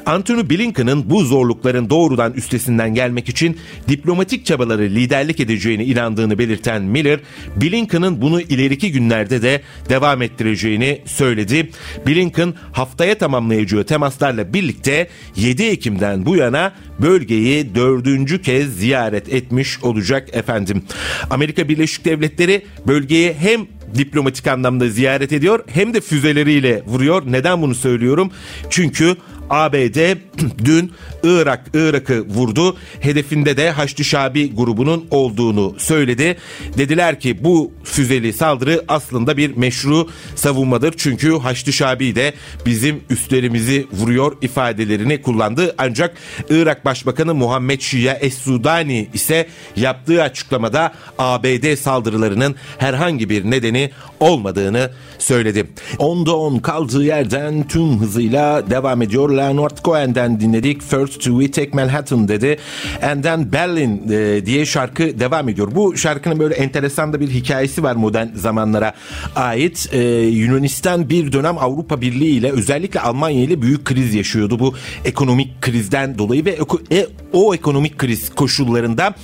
Anthony 0.07 0.51
Blinken'ın 0.51 1.11
bu 1.11 1.25
zorlukların 1.25 1.91
doğrudan 1.91 2.22
üstesinden 2.31 2.95
gelmek 2.95 3.29
için 3.29 3.59
diplomatik 3.89 4.47
çabaları 4.47 4.83
liderlik 4.83 5.41
edeceğine 5.41 5.85
inandığını 5.85 6.39
belirten 6.39 6.83
Miller, 6.83 7.21
Blinken'ın 7.57 8.23
bunu 8.23 8.41
ileriki 8.41 8.93
günlerde 8.93 9.43
de 9.43 9.63
devam 9.89 10.23
ettireceğini 10.23 11.01
söyledi. 11.07 11.71
Blinken 12.07 12.55
haftaya 12.73 13.19
tamamlayacağı 13.19 13.85
temaslarla 13.85 14.55
birlikte 14.55 15.09
7 15.37 15.63
Ekim'den 15.63 16.27
bu 16.27 16.37
yana 16.37 16.73
bölgeyi 16.99 17.75
dördüncü 17.75 18.43
kez 18.43 18.77
ziyaret 18.77 19.33
etmiş 19.33 19.83
olacak 19.83 20.29
efendim. 20.33 20.83
Amerika 21.31 21.69
Birleşik 21.69 22.05
Devletleri 22.05 22.63
bölgeyi 22.87 23.35
hem 23.39 23.67
diplomatik 23.99 24.47
anlamda 24.47 24.89
ziyaret 24.89 25.33
ediyor 25.33 25.65
hem 25.67 25.95
de 25.95 26.01
füzeleriyle 26.01 26.83
vuruyor. 26.87 27.23
Neden 27.27 27.63
bunu 27.63 27.75
söylüyorum? 27.75 28.31
Çünkü 28.71 29.17
ABD 29.51 30.17
dün 30.65 30.93
Irak 31.23 31.61
Irak'ı 31.75 32.27
vurdu. 32.29 32.77
Hedefinde 33.01 33.57
de 33.57 33.71
Haçlı 33.71 34.05
Şabi 34.05 34.55
grubunun 34.55 35.07
olduğunu 35.11 35.75
söyledi. 35.79 36.37
Dediler 36.79 37.21
ki 37.21 37.45
bu 37.45 37.73
füzeli 37.85 38.33
saldırı 38.33 38.85
aslında 38.89 39.37
bir 39.37 39.57
meşru 39.57 40.09
savunmadır. 40.35 40.95
Çünkü 40.97 41.39
Haçlı 41.39 41.73
Şabi 41.73 42.15
de 42.15 42.35
bizim 42.67 43.01
üstlerimizi 43.11 43.87
vuruyor 43.93 44.37
ifadelerini 44.43 45.23
kullandı. 45.23 45.75
Ancak 45.79 46.17
Irak 46.51 46.85
Başbakanı 46.85 47.35
Muhammed 47.35 47.81
Şia 47.81 48.15
Es-Sudani 48.15 49.09
ise 49.15 49.47
yaptığı 49.77 50.23
açıklamada 50.23 50.93
ABD 51.19 51.77
saldırılarının 51.77 52.55
herhangi 52.79 53.31
bir 53.31 53.51
nedeni 53.51 53.91
olmadığını 54.21 54.91
söyledi. 55.19 55.67
Onda 55.99 56.37
on 56.37 56.59
kaldığı 56.59 57.05
yerden 57.05 57.69
tüm 57.69 58.01
hızıyla 58.01 58.71
devam 58.71 59.03
ediyor. 59.03 59.31
Leonard 59.31 59.79
Cohen'den 59.85 60.41
dinledik. 60.41 60.83
First 60.83 61.12
to 61.13 61.41
We 61.41 61.51
Take 61.51 61.71
Manhattan 61.77 62.29
dedi. 62.29 62.59
And 63.03 63.23
then 63.23 63.53
Berlin 63.53 64.13
e, 64.13 64.47
diye 64.47 64.67
şarkı 64.67 65.21
devam 65.21 65.49
ediyor. 65.49 65.69
Bu 65.75 65.97
şarkının 65.97 66.39
böyle 66.39 66.55
enteresan 66.55 67.13
da 67.13 67.21
bir 67.21 67.31
hikayesi 67.31 67.83
var 67.83 67.97
modern 67.97 68.27
zamanlara 68.35 68.93
ait. 69.37 69.89
E, 69.93 69.99
Yunanistan 70.21 71.11
bir 71.11 71.33
dönem 71.33 71.59
Avrupa 71.59 72.01
Birliği 72.01 72.31
ile 72.31 72.53
özellikle 72.53 73.01
Almanya 73.01 73.43
ile 73.43 73.63
büyük 73.63 73.85
kriz 73.85 74.15
yaşıyordu. 74.15 74.59
Bu 74.59 74.75
ekonomik 75.05 75.63
krizden 75.63 76.19
dolayı 76.19 76.45
ve 76.45 76.59
e, 76.93 77.07
o 77.33 77.55
ekonomik 77.55 77.99
kriz 77.99 78.31
koşullarında 78.31 79.15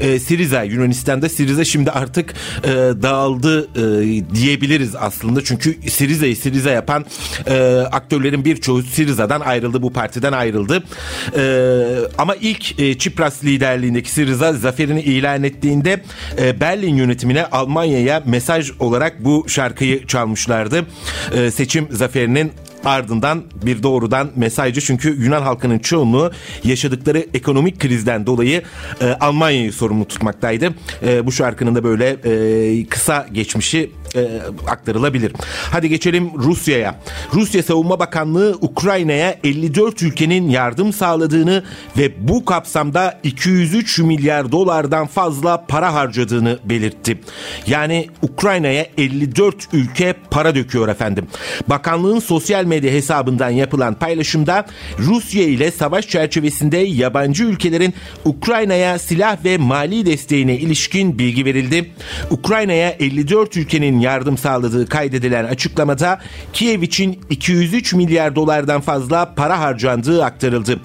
e, 0.00 0.18
Siriza 0.18 0.62
Yunanistan'da 0.62 1.28
Siriza 1.28 1.64
şimdi 1.64 1.90
artık 1.90 2.34
e, 2.64 2.68
dağıldı 3.02 3.68
e, 3.76 4.34
diyebiliriz 4.34 4.94
aslında. 4.96 5.44
Çünkü 5.44 5.90
Siriza'yı 5.90 6.36
Siriza 6.36 6.70
yapan 6.70 7.04
e, 7.46 7.86
aktörlerin 7.92 8.44
birçoğu 8.44 8.82
Siriza'dan 8.82 9.40
ayrıldı. 9.40 9.82
Bu 9.82 9.92
partiden 9.92 10.32
ayrıldı. 10.32 10.82
E, 11.36 11.42
ama 12.18 12.34
ilk 12.34 12.80
e, 12.80 12.98
Çipras 12.98 13.44
liderliğindeki 13.44 14.10
Siriza 14.10 14.52
zaferini 14.52 15.00
ilan 15.00 15.42
ettiğinde 15.44 16.02
e, 16.38 16.60
Berlin 16.60 16.96
yönetimine 16.96 17.46
Almanya'ya 17.46 18.22
mesaj 18.26 18.70
olarak 18.80 19.24
bu 19.24 19.44
şarkıyı 19.48 20.06
çalmışlardı. 20.06 20.86
E, 21.34 21.50
seçim 21.50 21.88
zaferinin 21.90 22.52
ardından 22.84 23.44
bir 23.64 23.82
doğrudan 23.82 24.30
mesajcı 24.36 24.80
çünkü 24.80 25.22
Yunan 25.22 25.42
halkının 25.42 25.78
çoğunluğu 25.78 26.32
yaşadıkları 26.64 27.26
ekonomik 27.34 27.80
krizden 27.80 28.26
dolayı 28.26 28.62
e, 29.00 29.06
Almanya'yı 29.06 29.72
sorumlu 29.72 30.04
tutmaktaydı. 30.04 30.74
E, 31.06 31.26
bu 31.26 31.32
şarkının 31.32 31.74
da 31.74 31.84
böyle 31.84 32.16
e, 32.24 32.86
kısa 32.86 33.26
geçmişi 33.32 33.90
e, 34.16 34.40
aktarılabilir. 34.66 35.32
Hadi 35.72 35.88
geçelim 35.88 36.30
Rusya'ya. 36.38 36.94
Rusya 37.34 37.62
Savunma 37.62 37.98
Bakanlığı 37.98 38.58
Ukrayna'ya 38.60 39.36
54 39.44 40.02
ülkenin 40.02 40.48
yardım 40.48 40.92
sağladığını 40.92 41.62
ve 41.98 42.28
bu 42.28 42.44
kapsamda 42.44 43.20
203 43.22 43.98
milyar 43.98 44.52
dolardan 44.52 45.06
fazla 45.06 45.66
para 45.66 45.94
harcadığını 45.94 46.58
belirtti. 46.64 47.20
Yani 47.66 48.08
Ukrayna'ya 48.22 48.86
54 48.98 49.68
ülke 49.72 50.14
para 50.30 50.54
döküyor 50.54 50.88
efendim. 50.88 51.26
Bakanlığın 51.68 52.18
sosyal 52.18 52.64
medya 52.64 52.92
hesabından 52.92 53.50
yapılan 53.50 53.94
paylaşımda 53.94 54.66
Rusya 54.98 55.42
ile 55.42 55.70
savaş 55.70 56.08
çerçevesinde 56.08 56.76
yabancı 56.76 57.44
ülkelerin 57.44 57.94
Ukrayna'ya 58.24 58.98
silah 58.98 59.44
ve 59.44 59.58
mali 59.58 60.06
desteğine 60.06 60.56
ilişkin 60.56 61.18
bilgi 61.18 61.44
verildi. 61.44 61.90
Ukrayna'ya 62.30 62.90
54 62.90 63.56
ülkenin 63.56 64.00
yardım 64.06 64.38
sağladığı 64.38 64.86
kaydedilen 64.86 65.44
açıklamada 65.44 66.20
Kiev 66.52 66.82
için 66.82 67.20
203 67.30 67.92
milyar 67.92 68.36
dolardan 68.36 68.80
fazla 68.80 69.34
para 69.34 69.60
harcandığı 69.60 70.24
aktarıldı. 70.24 70.80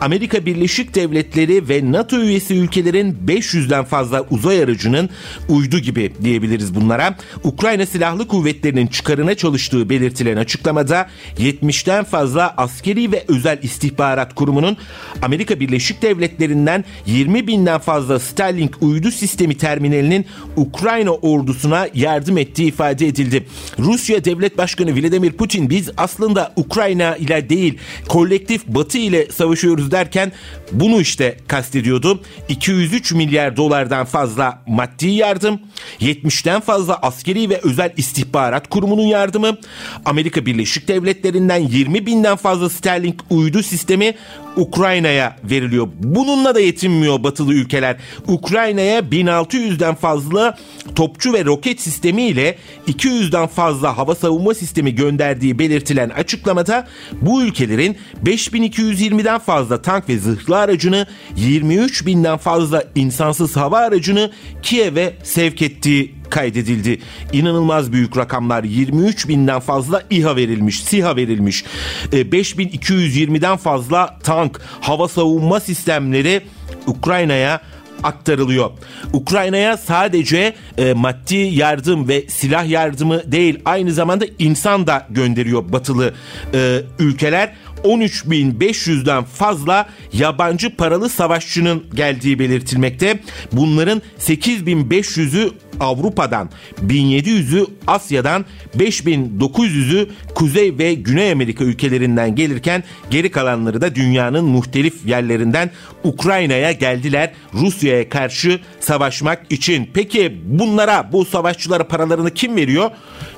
Amerika 0.00 0.46
Birleşik 0.46 0.94
Devletleri 0.94 1.68
ve 1.68 1.92
NATO 1.92 2.16
üyesi 2.16 2.54
ülkelerin 2.54 3.18
500'den 3.26 3.84
fazla 3.84 4.24
uzay 4.30 4.62
aracının 4.62 5.10
uydu 5.48 5.78
gibi 5.78 6.12
diyebiliriz 6.22 6.74
bunlara. 6.74 7.16
Ukrayna 7.44 7.86
Silahlı 7.86 8.28
Kuvvetleri'nin 8.28 8.86
çıkarına 8.86 9.34
çalıştığı 9.34 9.88
belirtilen 9.88 10.36
açıklamada 10.36 11.08
70'ten 11.38 12.04
fazla 12.04 12.54
askeri 12.56 13.12
ve 13.12 13.24
özel 13.28 13.58
istihbarat 13.62 14.34
kurumunun 14.34 14.76
Amerika 15.22 15.60
Birleşik 15.60 16.02
Devletleri'nden 16.02 16.84
20 17.06 17.46
binden 17.46 17.78
fazla 17.78 18.18
Starlink 18.18 18.76
uydu 18.80 19.10
sistemi 19.10 19.56
terminalinin 19.56 20.26
Ukrayna 20.56 21.10
ordusuna 21.10 21.88
yardım 21.94 22.38
ettiği 22.38 22.61
ifade 22.64 23.06
edildi. 23.06 23.46
Rusya 23.78 24.24
Devlet 24.24 24.58
Başkanı 24.58 24.94
Vladimir 24.94 25.32
Putin 25.32 25.70
biz 25.70 25.90
aslında 25.96 26.52
Ukrayna 26.56 27.16
ile 27.16 27.48
değil 27.48 27.78
kolektif 28.08 28.66
Batı 28.66 28.98
ile 28.98 29.26
savaşıyoruz 29.32 29.90
derken 29.90 30.32
bunu 30.72 31.00
işte 31.00 31.36
kastediyordu. 31.48 32.20
203 32.48 33.12
milyar 33.12 33.56
dolardan 33.56 34.04
fazla 34.04 34.62
maddi 34.66 35.08
yardım, 35.08 35.60
70'ten 36.00 36.60
fazla 36.60 36.96
askeri 36.96 37.50
ve 37.50 37.60
özel 37.62 37.92
istihbarat 37.96 38.68
kurumunun 38.68 39.06
yardımı, 39.06 39.56
Amerika 40.04 40.46
Birleşik 40.46 40.88
Devletleri'nden 40.88 41.58
20 41.58 42.06
binden 42.06 42.36
fazla 42.36 42.70
Sterling 42.70 43.20
uydu 43.30 43.62
sistemi 43.62 44.14
Ukrayna'ya 44.56 45.36
veriliyor. 45.44 45.88
Bununla 45.98 46.54
da 46.54 46.60
yetinmiyor 46.60 47.22
batılı 47.22 47.54
ülkeler. 47.54 47.96
Ukrayna'ya 48.28 49.00
1600'den 49.00 49.94
fazla 49.94 50.58
topçu 50.94 51.32
ve 51.32 51.44
roket 51.44 51.80
sistemi 51.80 52.22
ile 52.22 52.58
200'den 52.88 53.46
fazla 53.46 53.98
hava 53.98 54.14
savunma 54.14 54.54
sistemi 54.54 54.94
gönderdiği 54.94 55.58
belirtilen 55.58 56.10
açıklamada 56.10 56.88
bu 57.20 57.42
ülkelerin 57.42 57.96
5220'den 58.24 59.38
fazla 59.38 59.82
tank 59.82 60.08
ve 60.08 60.18
zırhlı 60.18 60.61
aracını 60.62 61.06
23 61.36 62.06
binden 62.06 62.36
fazla 62.36 62.84
insansız 62.94 63.56
hava 63.56 63.78
aracını 63.78 64.30
Kiev'e 64.62 65.14
sevk 65.22 65.62
ettiği 65.62 66.14
kaydedildi. 66.30 66.98
İnanılmaz 67.32 67.92
büyük 67.92 68.16
rakamlar 68.16 68.64
23 68.64 69.28
binden 69.28 69.60
fazla 69.60 70.02
İHA 70.10 70.36
verilmiş, 70.36 70.84
SİHA 70.84 71.16
verilmiş. 71.16 71.64
5220'den 72.12 73.56
fazla 73.56 74.18
tank, 74.22 74.60
hava 74.80 75.08
savunma 75.08 75.60
sistemleri 75.60 76.40
Ukrayna'ya 76.86 77.60
aktarılıyor. 78.02 78.70
Ukrayna'ya 79.12 79.76
sadece 79.76 80.54
e, 80.78 80.92
maddi 80.92 81.36
yardım 81.36 82.08
ve 82.08 82.28
silah 82.28 82.68
yardımı 82.68 83.32
değil 83.32 83.58
aynı 83.64 83.92
zamanda 83.92 84.24
insan 84.38 84.86
da 84.86 85.06
gönderiyor 85.10 85.72
batılı 85.72 86.14
e, 86.54 86.80
ülkeler. 86.98 87.52
13.500'den 87.84 89.24
fazla 89.24 89.88
yabancı 90.12 90.76
paralı 90.76 91.08
savaşçının 91.08 91.84
geldiği 91.94 92.38
belirtilmekte. 92.38 93.20
Bunların 93.52 94.02
8.500'ü 94.18 95.50
Avrupa'dan, 95.80 96.50
1700'ü 96.86 97.66
Asya'dan, 97.86 98.44
5900'ü 98.78 100.08
Kuzey 100.34 100.78
ve 100.78 100.94
Güney 100.94 101.32
Amerika 101.32 101.64
ülkelerinden 101.64 102.34
gelirken 102.34 102.84
geri 103.10 103.30
kalanları 103.30 103.80
da 103.80 103.94
dünyanın 103.94 104.44
muhtelif 104.44 105.06
yerlerinden 105.06 105.70
Ukrayna'ya 106.04 106.72
geldiler 106.72 107.32
Rusya'ya 107.54 108.08
karşı 108.08 108.60
savaşmak 108.80 109.52
için. 109.52 109.90
Peki 109.94 110.40
bunlara 110.44 111.12
bu 111.12 111.24
savaşçılara 111.24 111.88
paralarını 111.88 112.34
kim 112.34 112.56
veriyor? 112.56 112.90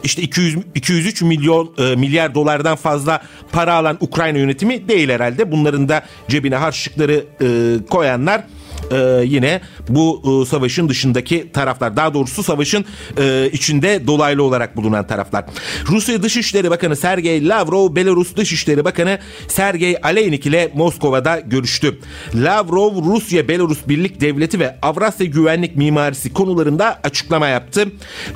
İşte 0.04 0.22
200 0.22 0.56
203 0.74 1.22
milyon 1.22 1.74
e, 1.78 1.96
milyar 1.96 2.34
dolardan 2.34 2.76
fazla 2.76 3.22
para 3.52 3.74
alan 3.74 3.96
Ukrayna 4.00 4.38
yönetimi 4.38 4.88
değil 4.88 5.08
herhalde. 5.08 5.52
Bunların 5.52 5.88
da 5.88 6.02
cebine 6.28 6.56
harçlıkları 6.56 7.24
e, 7.40 7.46
koyanlar 7.86 8.44
e, 8.90 9.24
yine 9.24 9.60
bu 9.88 10.22
e, 10.42 10.46
savaşın 10.46 10.88
dışındaki 10.88 11.52
taraflar 11.52 11.96
daha 11.96 12.14
doğrusu 12.14 12.42
savaşın 12.42 12.84
e, 13.18 13.50
içinde 13.52 14.06
dolaylı 14.06 14.42
olarak 14.42 14.76
bulunan 14.76 15.06
taraflar. 15.06 15.44
Rusya 15.88 16.22
Dışişleri 16.22 16.70
Bakanı 16.70 16.96
Sergey 16.96 17.48
Lavrov 17.48 17.96
Belarus 17.96 18.36
Dışişleri 18.36 18.84
Bakanı 18.84 19.18
Sergey 19.48 19.96
Aleynik 20.02 20.46
ile 20.46 20.72
Moskova'da 20.74 21.40
görüştü. 21.40 21.98
Lavrov 22.34 23.04
Rusya 23.04 23.48
Belarus 23.48 23.78
Birlik 23.88 24.20
Devleti 24.20 24.60
ve 24.60 24.76
Avrasya 24.82 25.26
Güvenlik 25.26 25.76
Mimarisi 25.76 26.32
konularında 26.32 27.00
açıklama 27.02 27.48
yaptı. 27.48 27.86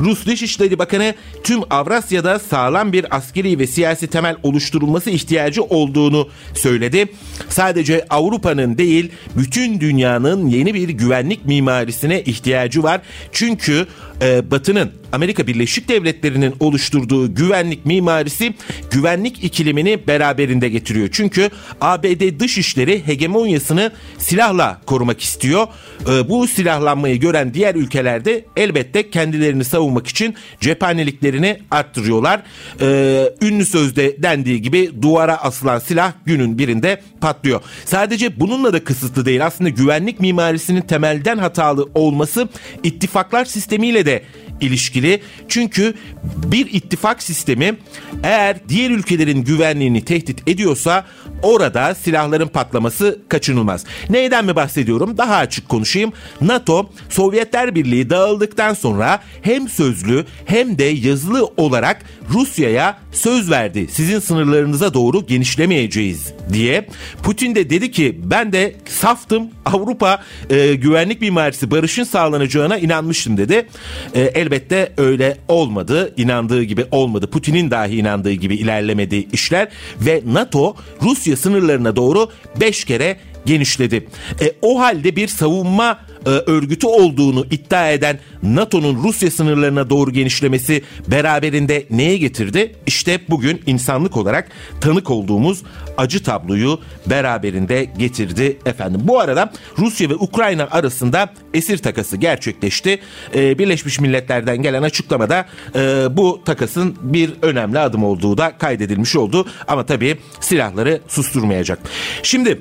Rus 0.00 0.26
Dışişleri 0.26 0.78
Bakanı 0.78 1.14
tüm 1.44 1.60
Avrasya'da 1.70 2.38
sağlam 2.38 2.92
bir 2.92 3.16
askeri 3.16 3.58
ve 3.58 3.66
siyasi 3.66 4.06
temel 4.06 4.36
oluşturulması 4.42 5.10
ihtiyacı 5.10 5.62
olduğunu 5.62 6.28
söyledi. 6.54 7.06
Sadece 7.48 8.04
Avrupa'nın 8.10 8.78
değil 8.78 9.10
bütün 9.36 9.80
dünyanın 9.80 10.46
yeni 10.46 10.74
bir 10.74 10.88
güvenlik 10.88 11.37
mimarisine 11.44 12.22
ihtiyacı 12.22 12.82
var. 12.82 13.00
Çünkü 13.32 13.86
e, 14.22 14.50
Batı'nın 14.50 14.92
Amerika 15.12 15.46
Birleşik 15.46 15.88
Devletleri'nin 15.88 16.54
oluşturduğu 16.60 17.34
güvenlik 17.34 17.86
mimarisi 17.86 18.54
güvenlik 18.90 19.44
ikilimini 19.44 20.06
beraberinde 20.06 20.68
getiriyor. 20.68 21.08
Çünkü 21.12 21.50
ABD 21.80 22.40
dışişleri 22.40 23.06
hegemonyasını 23.06 23.92
silahla 24.18 24.80
korumak 24.86 25.20
istiyor. 25.20 25.66
E, 26.08 26.28
bu 26.28 26.48
silahlanmayı 26.48 27.20
gören 27.20 27.54
diğer 27.54 27.74
ülkelerde 27.74 28.44
elbette 28.56 29.10
kendilerini 29.10 29.64
savunmak 29.64 30.06
için 30.06 30.34
cephaneliklerini 30.60 31.58
arttırıyorlar. 31.70 32.42
E, 32.80 33.30
ünlü 33.42 33.64
sözde 33.64 34.22
dendiği 34.22 34.62
gibi 34.62 34.90
duvara 35.02 35.36
asılan 35.36 35.78
silah 35.78 36.12
günün 36.26 36.58
birinde 36.58 37.02
patlıyor. 37.20 37.60
Sadece 37.84 38.40
bununla 38.40 38.72
da 38.72 38.84
kısıtlı 38.84 39.26
değil. 39.26 39.46
Aslında 39.46 39.70
güvenlik 39.70 40.20
mimarisinin 40.20 40.80
temelden 40.80 41.38
hatalı 41.38 41.88
olması 41.94 42.48
ittifaklar 42.82 43.44
sistemiyle 43.44 44.06
de 44.06 44.07
ilişkili. 44.60 45.20
Çünkü 45.48 45.94
bir 46.24 46.66
ittifak 46.72 47.22
sistemi 47.22 47.74
eğer 48.22 48.68
diğer 48.68 48.90
ülkelerin 48.90 49.44
güvenliğini 49.44 50.04
tehdit 50.04 50.48
ediyorsa 50.48 51.06
orada 51.42 51.94
silahların 51.94 52.48
patlaması 52.48 53.18
kaçınılmaz. 53.28 53.84
Neyden 54.10 54.44
mi 54.44 54.56
bahsediyorum? 54.56 55.18
Daha 55.18 55.36
açık 55.36 55.68
konuşayım. 55.68 56.12
NATO 56.40 56.90
Sovyetler 57.08 57.74
Birliği 57.74 58.10
dağıldıktan 58.10 58.74
sonra 58.74 59.20
hem 59.42 59.68
sözlü 59.68 60.24
hem 60.44 60.78
de 60.78 60.84
yazılı 60.84 61.50
olarak 61.56 62.04
Rusya'ya 62.30 62.98
söz 63.12 63.50
verdi. 63.50 63.88
Sizin 63.90 64.18
sınırlarınıza 64.18 64.94
doğru 64.94 65.26
genişlemeyeceğiz 65.26 66.32
diye. 66.52 66.86
Putin 67.22 67.54
de 67.54 67.70
dedi 67.70 67.90
ki 67.90 68.20
ben 68.24 68.52
de 68.52 68.74
saftım 68.86 69.48
Avrupa 69.66 70.22
e, 70.50 70.74
güvenlik 70.74 71.20
mimarisi 71.20 71.70
barışın 71.70 72.04
sağlanacağına 72.04 72.78
inanmıştım 72.78 73.36
dedi. 73.36 73.66
E, 74.14 74.20
elbette 74.20 74.92
öyle 74.96 75.36
olmadı. 75.48 76.14
İnandığı 76.16 76.62
gibi 76.62 76.84
olmadı. 76.90 77.30
Putin'in 77.30 77.70
dahi 77.70 77.96
inandığı 77.96 78.32
gibi 78.32 78.54
ilerlemedi 78.54 79.28
işler 79.32 79.68
ve 80.00 80.22
NATO 80.26 80.76
Rusya 81.28 81.36
sınırlarına 81.36 81.96
doğru 81.96 82.28
5 82.60 82.84
kere 82.84 83.16
genişledi. 83.48 84.06
E, 84.40 84.52
o 84.62 84.80
halde 84.80 85.16
bir 85.16 85.28
savunma 85.28 85.98
e, 86.26 86.30
örgütü 86.30 86.86
olduğunu 86.86 87.46
iddia 87.50 87.90
eden 87.90 88.18
NATO'nun 88.42 89.02
Rusya 89.02 89.30
sınırlarına 89.30 89.90
doğru 89.90 90.12
genişlemesi 90.12 90.82
beraberinde 91.06 91.86
neye 91.90 92.18
getirdi? 92.18 92.74
İşte 92.86 93.20
bugün 93.28 93.62
insanlık 93.66 94.16
olarak 94.16 94.48
tanık 94.80 95.10
olduğumuz 95.10 95.62
acı 95.96 96.22
tabloyu 96.22 96.80
beraberinde 97.06 97.84
getirdi 97.98 98.58
efendim. 98.66 99.00
Bu 99.04 99.20
arada 99.20 99.52
Rusya 99.78 100.10
ve 100.10 100.14
Ukrayna 100.14 100.68
arasında 100.70 101.32
esir 101.54 101.78
takası 101.78 102.16
gerçekleşti. 102.16 102.98
E, 103.34 103.58
Birleşmiş 103.58 104.00
Milletler'den 104.00 104.62
gelen 104.62 104.82
açıklamada 104.82 105.46
e, 105.74 106.06
bu 106.10 106.40
takasın 106.44 106.96
bir 107.02 107.30
önemli 107.42 107.78
adım 107.78 108.04
olduğu 108.04 108.38
da 108.38 108.58
kaydedilmiş 108.58 109.16
oldu. 109.16 109.46
Ama 109.68 109.86
tabii 109.86 110.18
silahları 110.40 111.00
susturmayacak. 111.08 111.78
Şimdi 112.22 112.60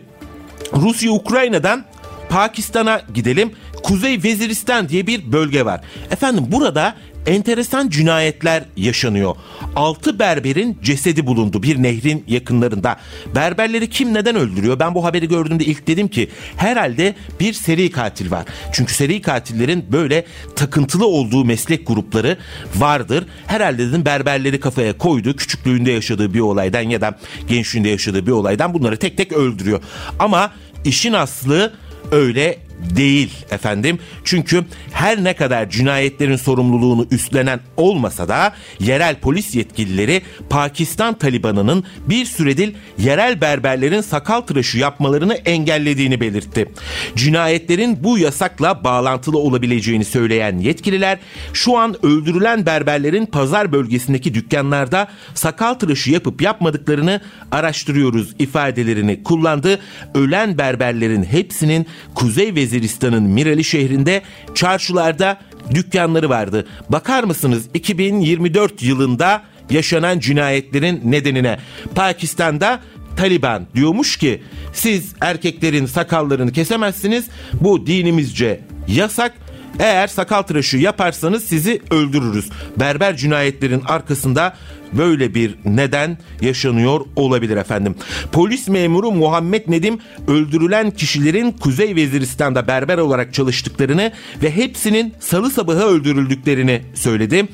Rusya 0.76 1.12
Ukrayna'dan 1.12 1.84
Pakistan'a 2.30 3.02
gidelim. 3.14 3.52
Kuzey 3.84 4.24
Veziristan 4.24 4.90
diye 4.90 5.08
bir 5.08 5.32
bölge 5.32 5.66
var. 5.66 5.82
Efendim 6.12 6.46
burada 6.48 6.96
enteresan 7.28 7.90
cinayetler 7.90 8.64
yaşanıyor. 8.78 9.36
6 9.76 10.20
berberin 10.20 10.78
cesedi 10.84 11.28
bulundu 11.28 11.64
bir 11.64 11.84
nehrin 11.84 12.24
yakınlarında. 12.28 12.98
Berberleri 13.36 13.90
kim 13.90 14.14
neden 14.14 14.36
öldürüyor? 14.36 14.80
Ben 14.80 14.96
bu 14.96 15.06
haberi 15.06 15.28
gördüğümde 15.28 15.66
ilk 15.66 15.88
dedim 15.88 16.08
ki 16.08 16.30
herhalde 16.58 17.16
bir 17.40 17.54
seri 17.54 17.92
katil 17.92 18.32
var. 18.32 18.46
Çünkü 18.74 18.94
seri 18.94 19.22
katillerin 19.22 19.86
böyle 19.92 20.26
takıntılı 20.56 21.08
olduğu 21.08 21.46
meslek 21.46 21.88
grupları 21.88 22.38
vardır. 22.76 23.26
Herhalde 23.48 23.88
dedim 23.88 24.06
berberleri 24.06 24.60
kafaya 24.60 24.98
koydu. 24.98 25.36
Küçüklüğünde 25.36 25.92
yaşadığı 25.92 26.34
bir 26.34 26.40
olaydan 26.40 26.82
ya 26.82 27.02
da 27.02 27.20
gençliğinde 27.48 27.90
yaşadığı 27.90 28.26
bir 28.26 28.32
olaydan 28.32 28.74
bunları 28.74 28.98
tek 28.98 29.18
tek 29.18 29.32
öldürüyor. 29.32 29.82
Ama 30.20 30.52
işin 30.86 31.14
aslı 31.14 31.74
öyle 32.12 32.67
değil 32.96 33.46
efendim. 33.52 34.00
Çünkü 34.24 34.66
her 34.92 35.24
ne 35.24 35.34
kadar 35.34 35.70
cinayetlerin 35.70 36.36
sorumluluğunu 36.36 37.08
üstlenen 37.12 37.60
olmasa 37.78 38.28
da 38.28 38.54
yerel 38.80 39.16
polis 39.20 39.56
yetkilileri 39.56 40.22
Pakistan 40.50 41.14
Talibanı'nın 41.14 41.84
bir 42.10 42.26
süredir 42.26 42.76
yerel 42.98 43.42
berberlerin 43.42 44.02
sakal 44.02 44.42
tıraşı 44.42 44.78
yapmalarını 44.78 45.34
engellediğini 45.34 46.22
belirtti. 46.22 46.70
Cinayetlerin 47.16 48.04
bu 48.04 48.18
yasakla 48.18 48.84
bağlantılı 48.84 49.38
olabileceğini 49.38 50.06
söyleyen 50.06 50.58
yetkililer 50.58 51.20
şu 51.54 51.78
an 51.78 52.06
öldürülen 52.06 52.66
berberlerin 52.66 53.26
pazar 53.26 53.72
bölgesindeki 53.72 54.34
dükkanlarda 54.34 55.08
sakal 55.34 55.74
tıraşı 55.74 56.12
yapıp 56.12 56.42
yapmadıklarını 56.42 57.22
araştırıyoruz 57.52 58.36
ifadelerini 58.40 59.24
kullandı. 59.24 59.80
Ölen 60.16 60.58
berberlerin 60.58 61.24
hepsinin 61.24 61.88
Kuzey 62.16 62.56
ve 62.56 62.67
Veziristan'ın 62.68 63.24
Mirali 63.24 63.64
şehrinde 63.64 64.22
çarşılarda 64.56 65.38
dükkanları 65.74 66.30
vardı. 66.30 66.68
Bakar 66.90 67.24
mısınız 67.24 67.66
2024 67.74 68.84
yılında 68.84 69.44
yaşanan 69.70 70.20
cinayetlerin 70.20 71.02
nedenine. 71.06 71.60
Pakistan'da 71.96 72.80
Taliban 73.18 73.68
diyormuş 73.76 74.18
ki 74.18 74.44
siz 74.74 75.14
erkeklerin 75.22 75.86
sakallarını 75.86 76.52
kesemezsiniz. 76.52 77.26
Bu 77.54 77.88
dinimizce 77.88 78.62
yasak. 78.88 79.34
Eğer 79.80 80.08
sakal 80.08 80.42
tıraşı 80.42 80.78
yaparsanız 80.78 81.44
sizi 81.44 81.82
öldürürüz. 81.92 82.50
Berber 82.80 83.18
cinayetlerin 83.18 83.82
arkasında 83.86 84.56
böyle 84.94 85.36
bir 85.36 85.56
neden 85.66 86.18
yaşanıyor 86.42 87.02
olabilir 87.16 87.58
efendim. 87.58 87.96
Polis 88.32 88.68
memuru 88.68 89.12
Muhammed 89.12 89.68
Nedim 89.68 90.00
öldürülen 90.28 90.92
kişilerin 90.92 91.52
Kuzey 91.52 91.96
Veziristan'da 91.96 92.68
berber 92.68 92.98
olarak 92.98 93.34
çalıştıklarını 93.34 94.12
ve 94.44 94.56
hepsinin 94.56 95.14
salı 95.20 95.52
sabahı 95.52 95.84
öldürüldüklerini 95.84 96.82
söyledi. 96.94 97.46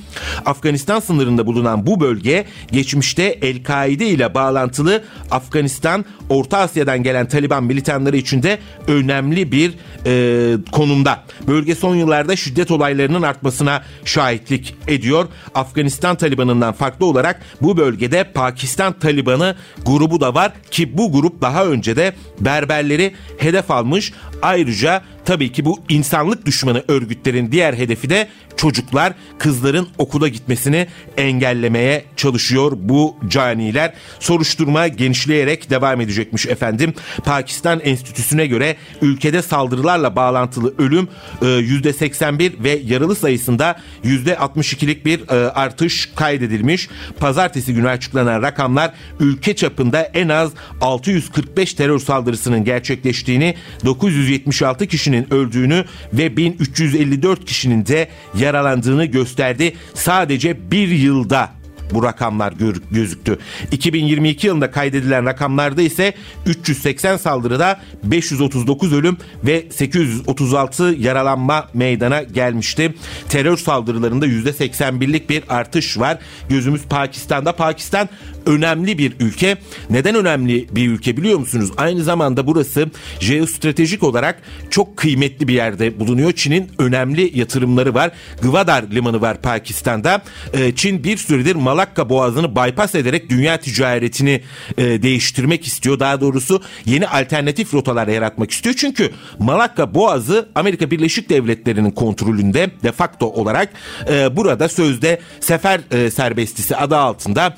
Afganistan 0.45 0.99
sınırında 0.99 1.45
bulunan 1.45 1.85
bu 1.85 1.99
bölge 1.99 2.45
geçmişte 2.71 3.23
El-Kaide 3.23 4.07
ile 4.07 4.33
bağlantılı 4.33 5.03
Afganistan, 5.31 6.05
Orta 6.29 6.57
Asya'dan 6.57 7.03
gelen 7.03 7.27
Taliban 7.27 7.63
militanları 7.63 8.17
için 8.17 8.43
de 8.43 8.59
önemli 8.87 9.51
bir 9.51 9.73
e, 10.05 10.55
konumda. 10.71 11.23
Bölge 11.47 11.75
son 11.75 11.95
yıllarda 11.95 12.35
şiddet 12.35 12.71
olaylarının 12.71 13.21
artmasına 13.21 13.83
şahitlik 14.05 14.75
ediyor. 14.87 15.25
Afganistan 15.55 16.15
Taliban'ından 16.15 16.73
farklı 16.73 17.05
olarak 17.05 17.22
olarak 17.23 17.41
bu 17.62 17.77
bölgede 17.77 18.23
Pakistan 18.23 18.93
Talibanı 18.93 19.55
grubu 19.86 20.21
da 20.21 20.36
var 20.36 20.51
ki 20.71 20.97
bu 20.97 21.12
grup 21.12 21.41
daha 21.41 21.65
önce 21.65 21.95
de 21.95 22.13
berberleri 22.39 23.13
hedef 23.38 23.71
almış. 23.71 24.13
Ayrıca 24.41 25.01
tabii 25.25 25.51
ki 25.51 25.65
bu 25.65 25.79
insanlık 25.89 26.45
düşmanı 26.45 26.83
örgütlerin 26.88 27.51
diğer 27.51 27.73
hedefi 27.73 28.09
de 28.09 28.27
çocuklar, 28.57 29.13
kızların 29.39 29.88
okula 29.97 30.27
gitmesini 30.27 30.88
engellemeye 31.17 32.05
çalışıyor 32.15 32.71
bu 32.75 33.15
caniler. 33.27 33.93
Soruşturma 34.19 34.88
genişleyerek 34.88 35.69
devam 35.69 36.01
edecekmiş 36.01 36.45
efendim. 36.45 36.93
Pakistan 37.25 37.79
Enstitüsü'ne 37.79 38.47
göre 38.47 38.75
ülkede 39.01 39.41
saldırılarla 39.41 40.15
bağlantılı 40.15 40.73
ölüm 40.77 41.07
%81 41.41 42.43
e, 42.43 42.63
ve 42.63 42.81
yaralı 42.86 43.15
sayısında 43.15 43.79
%62'lik 44.05 45.05
bir 45.05 45.29
e, 45.29 45.51
artış 45.51 46.09
kaydedilmiş. 46.15 46.89
Pazartesi 47.19 47.73
günü 47.73 47.89
açıklanan 47.89 48.41
rakamlar 48.41 48.93
ülke 49.19 49.55
çapında 49.55 50.01
en 50.01 50.29
az 50.29 50.51
645 50.81 51.73
terör 51.73 51.99
saldırısının 51.99 52.63
gerçekleştiğini, 52.63 53.55
976 53.86 54.88
kişinin 54.88 55.12
öldüğünü 55.13 55.86
ve 56.13 56.38
1354 56.38 57.45
kişinin 57.45 57.86
de 57.86 58.08
yaralandığını 58.38 59.06
gösterdi. 59.06 59.76
Sadece 59.93 60.71
bir 60.71 60.88
yılda 60.88 61.49
bu 61.93 62.04
rakamlar 62.04 62.54
gözüktü. 62.91 63.39
2022 63.71 64.47
yılında 64.47 64.71
kaydedilen 64.71 65.26
rakamlarda 65.26 65.82
ise 65.82 66.13
380 66.45 67.17
saldırıda 67.17 67.80
539 68.04 68.93
ölüm 68.93 69.17
ve 69.43 69.65
836 69.71 70.84
yaralanma 70.84 71.69
meydana 71.73 72.23
gelmişti. 72.23 72.93
Terör 73.30 73.58
saldırılarında 73.58 74.28
%81'lik 74.28 75.30
bir 75.30 75.43
artış 75.49 75.99
var. 75.99 76.17
Gözümüz 76.49 76.82
Pakistan'da. 76.84 77.56
Pakistan 77.56 78.10
önemli 78.45 78.97
bir 78.97 79.13
ülke. 79.19 79.58
Neden 79.89 80.15
önemli 80.15 80.67
bir 80.71 80.89
ülke 80.89 81.17
biliyor 81.17 81.39
musunuz? 81.39 81.71
Aynı 81.77 82.03
zamanda 82.03 82.47
burası 82.47 82.89
jeostratejik 83.19 84.03
olarak 84.03 84.41
çok 84.69 84.97
kıymetli 84.97 85.47
bir 85.47 85.53
yerde 85.53 85.99
bulunuyor. 85.99 86.32
Çin'in 86.32 86.71
önemli 86.79 87.39
yatırımları 87.39 87.93
var. 87.93 88.12
Gwadar 88.41 88.84
limanı 88.91 89.21
var 89.21 89.41
Pakistan'da. 89.41 90.21
Ee, 90.53 90.75
Çin 90.75 91.03
bir 91.03 91.17
süredir 91.17 91.56
Malakka 91.56 92.10
boğazını 92.10 92.56
bypass 92.56 92.95
ederek 92.95 93.29
dünya 93.29 93.58
ticaretini 93.58 94.41
e, 94.77 94.84
değiştirmek 94.84 95.67
istiyor. 95.67 95.99
Daha 95.99 96.21
doğrusu 96.21 96.62
yeni 96.86 97.08
alternatif 97.08 97.73
rotalar 97.73 98.08
yaratmak 98.08 98.51
istiyor. 98.51 98.75
Çünkü 98.77 99.12
Malakka 99.39 99.93
boğazı 99.93 100.49
Amerika 100.56 100.91
Birleşik 100.91 101.29
Devletleri'nin 101.29 101.91
kontrolünde 101.91 102.71
de 102.84 102.91
facto 102.91 103.25
olarak 103.25 103.69
e, 104.10 104.36
burada 104.36 104.69
sözde 104.69 105.19
sefer 105.39 105.82
e, 105.91 106.12
serbestisi 106.12 106.75
adı 106.75 106.97
altında 106.97 107.56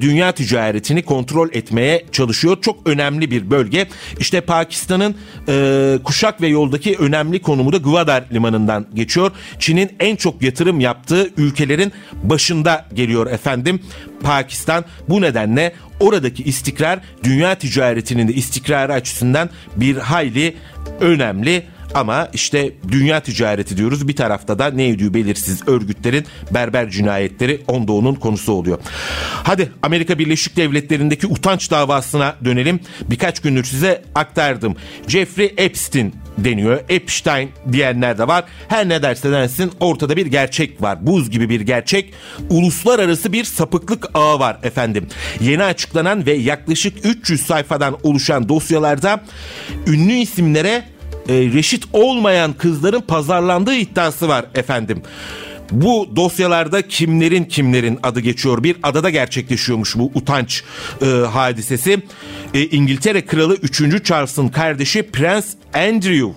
dünya 0.00 0.27
dünya 0.28 0.32
ticaretini 0.32 1.02
kontrol 1.02 1.48
etmeye 1.52 2.04
çalışıyor. 2.12 2.58
Çok 2.62 2.86
önemli 2.86 3.30
bir 3.30 3.50
bölge. 3.50 3.88
İşte 4.20 4.40
Pakistan'ın 4.40 5.14
e, 5.48 5.98
kuşak 6.04 6.40
ve 6.40 6.48
yoldaki 6.48 6.96
önemli 6.98 7.42
konumu 7.42 7.72
da 7.72 7.76
Gwadar 7.76 8.24
limanından 8.32 8.86
geçiyor. 8.94 9.30
Çin'in 9.58 9.90
en 10.00 10.16
çok 10.16 10.42
yatırım 10.42 10.80
yaptığı 10.80 11.30
ülkelerin 11.36 11.92
başında 12.22 12.86
geliyor 12.94 13.26
efendim. 13.26 13.80
Pakistan 14.22 14.84
bu 15.08 15.20
nedenle 15.20 15.72
oradaki 16.00 16.42
istikrar 16.42 16.98
dünya 17.24 17.54
ticaretinin 17.54 18.28
de 18.28 18.32
istikrarı 18.32 18.92
açısından 18.92 19.50
bir 19.76 19.96
hayli 19.96 20.54
önemli. 21.00 21.62
Ama 21.94 22.28
işte 22.32 22.72
dünya 22.88 23.20
ticareti 23.20 23.76
diyoruz 23.76 24.08
bir 24.08 24.16
tarafta 24.16 24.58
da 24.58 24.70
ne 24.70 24.88
ediyor 24.88 25.14
belirsiz 25.14 25.68
örgütlerin 25.68 26.26
berber 26.50 26.90
cinayetleri 26.90 27.60
onda 27.68 27.92
onun 27.92 28.14
konusu 28.14 28.52
oluyor. 28.52 28.78
Hadi 29.44 29.72
Amerika 29.82 30.18
Birleşik 30.18 30.56
Devletleri'ndeki 30.56 31.26
utanç 31.26 31.70
davasına 31.70 32.36
dönelim. 32.44 32.80
Birkaç 33.10 33.40
gündür 33.40 33.64
size 33.64 34.02
aktardım. 34.14 34.76
Jeffrey 35.08 35.54
Epstein 35.56 36.14
deniyor. 36.38 36.80
Epstein 36.88 37.50
diyenler 37.72 38.18
de 38.18 38.28
var. 38.28 38.44
Her 38.68 38.88
ne 38.88 39.02
derse 39.02 39.32
densin 39.32 39.72
ortada 39.80 40.16
bir 40.16 40.26
gerçek 40.26 40.82
var. 40.82 41.06
Buz 41.06 41.30
gibi 41.30 41.48
bir 41.48 41.60
gerçek. 41.60 42.14
Uluslararası 42.50 43.32
bir 43.32 43.44
sapıklık 43.44 44.06
ağı 44.14 44.38
var 44.38 44.58
efendim. 44.62 45.08
Yeni 45.40 45.64
açıklanan 45.64 46.26
ve 46.26 46.32
yaklaşık 46.32 47.06
300 47.06 47.46
sayfadan 47.46 47.96
oluşan 48.02 48.48
dosyalarda 48.48 49.20
ünlü 49.86 50.12
isimlere 50.12 50.84
e, 51.28 51.32
reşit 51.34 51.84
olmayan 51.92 52.52
kızların 52.52 53.00
pazarlandığı 53.00 53.74
iddiası 53.74 54.28
var 54.28 54.44
efendim. 54.54 55.02
Bu 55.72 56.08
dosyalarda 56.16 56.88
kimlerin 56.88 57.44
kimlerin 57.44 57.98
adı 58.02 58.20
geçiyor. 58.20 58.62
Bir 58.62 58.76
adada 58.82 59.10
gerçekleşiyormuş 59.10 59.96
bu 59.96 60.10
utanç 60.14 60.62
e, 61.02 61.06
hadisesi. 61.06 62.02
E, 62.54 62.64
İngiltere 62.64 63.26
Kralı 63.26 63.54
3. 63.54 64.04
Charles'ın 64.04 64.48
kardeşi 64.48 65.02
Prens 65.02 65.54
Andrew. 65.74 66.28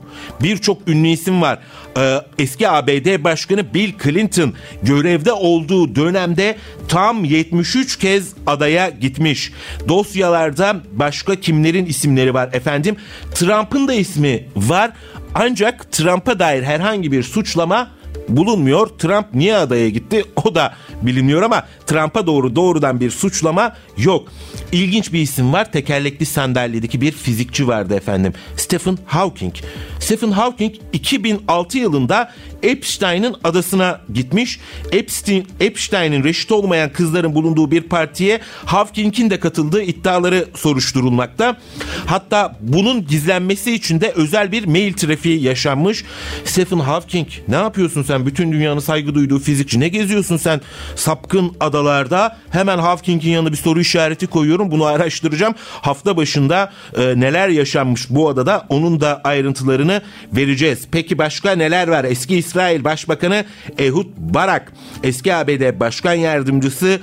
Birçok 0.42 0.88
ünlü 0.88 1.08
isim 1.08 1.42
var. 1.42 1.60
E, 1.98 2.18
eski 2.40 2.70
ABD 2.70 3.24
Başkanı 3.24 3.74
Bill 3.74 3.94
Clinton 4.04 4.54
görevde 4.84 5.34
olduğu 5.34 5.96
dönemde 5.96 6.58
tam 6.88 7.24
73 7.24 8.00
kez 8.00 8.34
adaya 8.48 8.90
gitmiş. 8.90 9.52
Dosyalarda 9.88 10.82
başka 10.92 11.36
kimlerin 11.36 11.86
isimleri 11.86 12.34
var 12.34 12.50
efendim? 12.54 12.96
Trump'ın 13.36 13.88
da 13.88 13.94
ismi 13.94 14.46
var. 14.56 14.92
Ancak 15.36 15.92
Trump'a 15.92 16.40
dair 16.40 16.64
herhangi 16.64 17.12
bir 17.12 17.24
suçlama 17.24 18.01
bulunmuyor. 18.38 18.88
Trump 18.88 19.26
niye 19.34 19.56
adaya 19.56 19.90
gitti? 19.90 20.26
O 20.46 20.56
da 20.56 20.74
bilinmiyor 21.02 21.42
ama 21.42 21.66
Trump'a 21.88 22.28
doğru 22.28 22.56
doğrudan 22.56 23.00
bir 23.00 23.12
suçlama 23.12 23.76
yok. 23.98 24.32
İlginç 24.72 25.14
bir 25.14 25.20
isim 25.20 25.54
var. 25.54 25.72
Tekerlekli 25.72 26.26
sandalyedeki 26.26 27.02
bir 27.02 27.12
fizikçi 27.12 27.68
vardı 27.68 27.96
efendim. 27.96 28.34
Stephen 28.58 28.98
Hawking. 29.06 29.54
Stephen 30.00 30.32
Hawking 30.32 30.76
2006 30.94 31.78
yılında 31.78 32.32
Epstein'in 32.64 33.36
adasına 33.44 34.02
gitmiş. 34.14 34.60
Epstein, 34.92 35.48
Epstein'in 35.60 36.24
reşit 36.24 36.52
olmayan 36.52 36.94
kızların 36.94 37.36
bulunduğu 37.36 37.72
bir 37.72 37.82
partiye 37.82 38.40
Hawking'in 38.66 39.30
de 39.30 39.40
katıldığı 39.40 39.82
iddiaları 39.82 40.48
soruşturulmakta. 40.56 41.58
Hatta 42.06 42.58
bunun 42.62 43.08
gizlenmesi 43.08 43.72
için 43.72 44.02
de 44.02 44.12
özel 44.16 44.52
bir 44.52 44.66
mail 44.66 44.94
trafiği 44.94 45.42
yaşanmış. 45.44 46.04
Stephen 46.46 46.80
Hawking 46.80 47.28
ne 47.48 47.56
yapıyorsun 47.56 48.04
sen? 48.04 48.26
Bütün 48.26 48.52
dünyanın 48.52 48.80
saygı 48.80 49.16
duyduğu 49.16 49.40
fizikçi. 49.40 49.80
Ne 49.80 49.88
geziyorsun 49.88 50.38
sen 50.38 50.62
sapkın 50.96 51.56
adalarda? 51.60 52.38
Hemen 52.50 52.78
Hawking'in 52.78 53.32
yanına 53.32 53.52
bir 53.52 53.58
soru 53.58 53.80
işareti 53.80 54.28
koyuyorum. 54.28 54.72
Bunu 54.72 54.86
araştıracağım. 54.86 55.56
Hafta 55.82 56.18
başında 56.18 56.72
e, 56.98 57.20
neler 57.20 57.50
yaşanmış 57.50 58.10
bu 58.10 58.30
adada 58.30 58.66
onun 58.70 59.02
da 59.02 59.22
ayrıntılarını 59.24 60.02
vereceğiz. 60.34 60.88
Peki 60.92 61.18
başka 61.18 61.52
neler 61.52 61.88
var? 61.88 62.04
Eski 62.04 62.38
İsrail 62.52 62.84
Başbakanı 62.84 63.46
Ehud 63.78 64.08
Barak, 64.18 64.74
eski 65.04 65.36
ABD 65.36 65.80
Başkan 65.80 66.14
Yardımcısı 66.14 67.00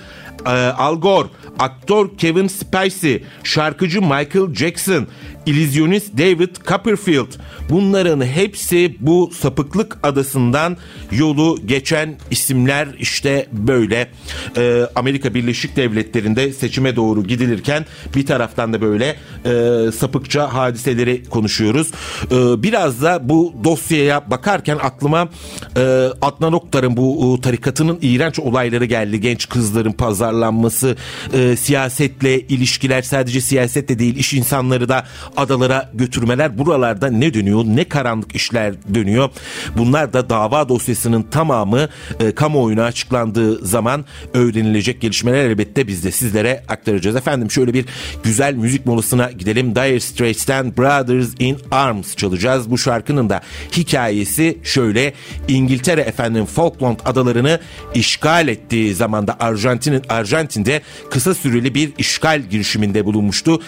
e, 0.47 0.51
Al 0.51 1.01
Gore, 1.01 1.29
aktör 1.59 2.09
Kevin 2.19 2.49
Spacey, 2.49 3.25
şarkıcı 3.45 4.03
Michael 4.03 4.55
Jackson, 4.55 5.07
illüzyonist 5.49 6.19
David 6.19 6.57
Copperfield 6.67 7.33
bunların 7.71 8.25
hepsi 8.25 8.97
bu 9.01 9.31
sapıklık 9.41 9.99
adasından 10.03 10.77
yolu 11.13 11.59
geçen 11.67 12.17
isimler 12.31 12.89
işte 12.99 13.49
böyle 13.53 14.09
ee, 14.57 14.87
Amerika 14.95 15.35
Birleşik 15.35 15.77
Devletleri'nde 15.77 16.53
seçime 16.53 16.97
doğru 16.97 17.25
gidilirken 17.25 17.87
bir 18.15 18.27
taraftan 18.27 18.73
da 18.73 18.81
böyle 18.81 19.17
e, 19.45 19.93
sapıkça 19.93 20.55
hadiseleri 20.55 21.25
konuşuyoruz. 21.25 21.91
Ee, 22.31 22.63
biraz 22.63 23.03
da 23.03 23.29
bu 23.29 23.55
dosyaya 23.65 24.31
bakarken 24.31 24.79
aklıma 24.83 25.29
e, 25.77 25.81
Adnan 26.23 26.53
Oktar'ın 26.53 26.97
bu 26.97 27.37
e, 27.39 27.41
tarikatının 27.41 27.99
iğrenç 28.03 28.39
olayları 28.39 28.85
geldi. 28.85 29.21
Genç 29.21 29.49
kızların 29.49 29.93
pazarlanması, 29.93 30.97
e, 31.33 31.57
siyasetle 31.57 32.41
ilişkiler 32.41 33.03
sadece 33.03 33.41
siyasetle 33.41 33.99
değil 33.99 34.17
iş 34.17 34.35
insanları 34.35 34.89
da 34.89 35.07
adalara 35.39 35.91
götürmeler 35.95 36.59
buralarda 36.59 37.11
ne 37.11 37.35
dönüyor 37.35 37.65
ne 37.65 37.85
karanlık 37.85 38.35
işler 38.35 38.75
dönüyor. 38.95 39.31
Bunlar 39.79 40.13
da 40.13 40.31
dava 40.31 40.69
dosyasının 40.69 41.23
tamamı 41.23 41.89
e, 42.21 42.35
kamuoyuna 42.35 42.85
açıklandığı 42.85 43.67
zaman 43.67 44.05
öğrenilecek 44.35 45.01
gelişmeler 45.01 45.45
elbette 45.45 45.87
biz 45.87 46.05
de 46.05 46.11
sizlere 46.11 46.65
aktaracağız. 46.69 47.17
Efendim 47.17 47.51
şöyle 47.51 47.75
bir 47.75 47.85
güzel 48.23 48.55
müzik 48.55 48.87
molasına 48.87 49.31
gidelim. 49.31 49.75
Dire 49.75 50.01
Straits'ten 50.01 50.77
Brothers 50.77 51.29
in 51.39 51.59
Arms 51.71 52.17
çalacağız. 52.17 52.71
Bu 52.71 52.79
şarkının 52.79 53.31
da 53.31 53.41
hikayesi 53.77 54.59
şöyle 54.63 55.13
İngiltere 55.49 56.01
efendim 56.01 56.45
Falkland 56.45 56.99
adalarını 57.05 57.61
işgal 57.95 58.49
ettiği 58.49 58.95
zamanda 58.95 59.37
Arjantin'in 59.41 60.03
Arjantin'de 60.09 60.83
kısa 61.11 61.35
süreli 61.35 61.75
bir 61.75 61.93
işgal 61.99 62.43
girişiminde 62.43 63.05
bulunmuştu. 63.05 63.61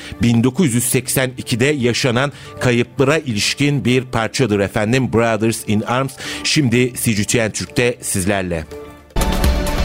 1982'de 1.61 1.64
yaşanan 1.64 2.33
kayıplara 2.61 3.18
ilişkin 3.18 3.85
bir 3.85 4.05
parçadır 4.05 4.61
efendim 4.61 5.12
Brothers 5.12 5.68
in 5.68 5.81
Arms. 5.81 6.12
Şimdi 6.44 6.92
CGTN 6.94 7.51
Türk'te 7.51 7.96
sizlerle. 8.01 8.64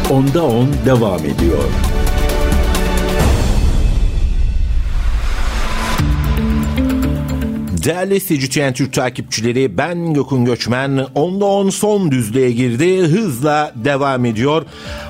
Onda 0.09 0.45
10 0.45 0.69
devam 0.85 1.19
ediyor. 1.19 1.63
Değerli 7.85 8.19
CGTN 8.19 8.73
Türk 8.73 8.93
takipçileri 8.93 9.77
ben 9.77 10.13
Gökün 10.13 10.45
Göçmen. 10.45 11.05
Onda 11.15 11.45
10 11.45 11.69
son 11.69 12.11
düzlüğe 12.11 12.51
girdi. 12.51 12.99
Hızla 13.01 13.71
devam 13.75 14.25
ediyor. 14.25 14.65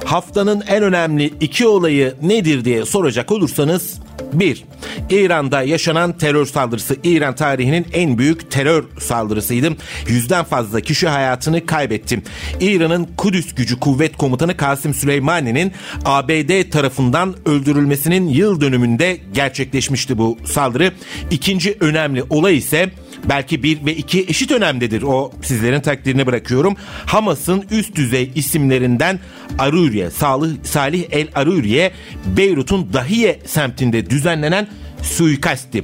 Haftanın 0.06 0.63
en 0.67 0.84
önemli 0.84 1.34
iki 1.39 1.67
olayı 1.67 2.13
nedir 2.21 2.65
diye 2.65 2.86
soracak 2.86 3.32
olursanız 3.32 3.99
1. 4.39 4.63
İran'da 5.10 5.62
yaşanan 5.62 6.17
terör 6.17 6.45
saldırısı 6.45 6.98
İran 7.04 7.36
tarihinin 7.36 7.88
en 7.93 8.17
büyük 8.17 8.52
terör 8.52 8.84
saldırısıydı. 9.00 9.69
Yüzden 10.08 10.45
fazla 10.45 10.82
kişi 10.82 11.08
hayatını 11.08 11.65
kaybetti. 11.65 12.21
İran'ın 12.60 13.08
Kudüs 13.17 13.56
Gücü 13.56 13.80
Kuvvet 13.80 14.17
Komutanı 14.17 14.58
Kasım 14.58 14.93
Süleymani'nin 14.93 15.71
ABD 16.06 16.69
tarafından 16.71 17.36
öldürülmesinin 17.45 18.28
yıl 18.28 18.62
dönümünde 18.62 19.17
gerçekleşmişti 19.34 20.17
bu 20.17 20.38
saldırı. 20.45 20.91
İkinci 21.32 21.78
önemli 21.80 22.24
olay 22.30 22.58
ise 22.58 22.91
belki 23.29 23.63
bir 23.63 23.85
ve 23.85 23.95
iki 23.95 24.25
eşit 24.27 24.51
önemlidir. 24.51 25.01
O 25.01 25.31
sizlerin 25.41 25.81
takdirine 25.81 26.25
bırakıyorum. 26.25 26.75
Hamas'ın 27.05 27.65
üst 27.71 27.95
düzey 27.95 28.31
isimlerinden 28.35 29.19
Aruriye, 29.59 30.09
Salih, 30.09 30.51
Salih 30.63 31.05
El 31.11 31.27
Aruriye, 31.35 31.91
Beyrut'un 32.25 32.93
Dahiye 32.93 33.39
semtinde 33.45 34.09
düzenlenen 34.09 34.67
suikasti. 35.01 35.84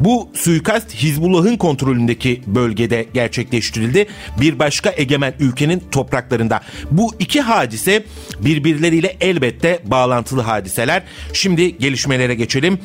Bu 0.00 0.28
suikast 0.34 0.94
Hizbullah'ın 0.94 1.56
kontrolündeki 1.56 2.42
bölgede 2.46 3.06
gerçekleştirildi. 3.14 4.06
Bir 4.40 4.58
başka 4.58 4.92
egemen 4.96 5.34
ülkenin 5.40 5.82
topraklarında. 5.90 6.60
Bu 6.90 7.14
iki 7.18 7.40
hadise 7.40 8.04
birbirleriyle 8.40 9.16
elbette 9.20 9.80
bağlantılı 9.84 10.42
hadiseler. 10.42 11.02
Şimdi 11.32 11.78
gelişmelere 11.78 12.34
geçelim. 12.34 12.78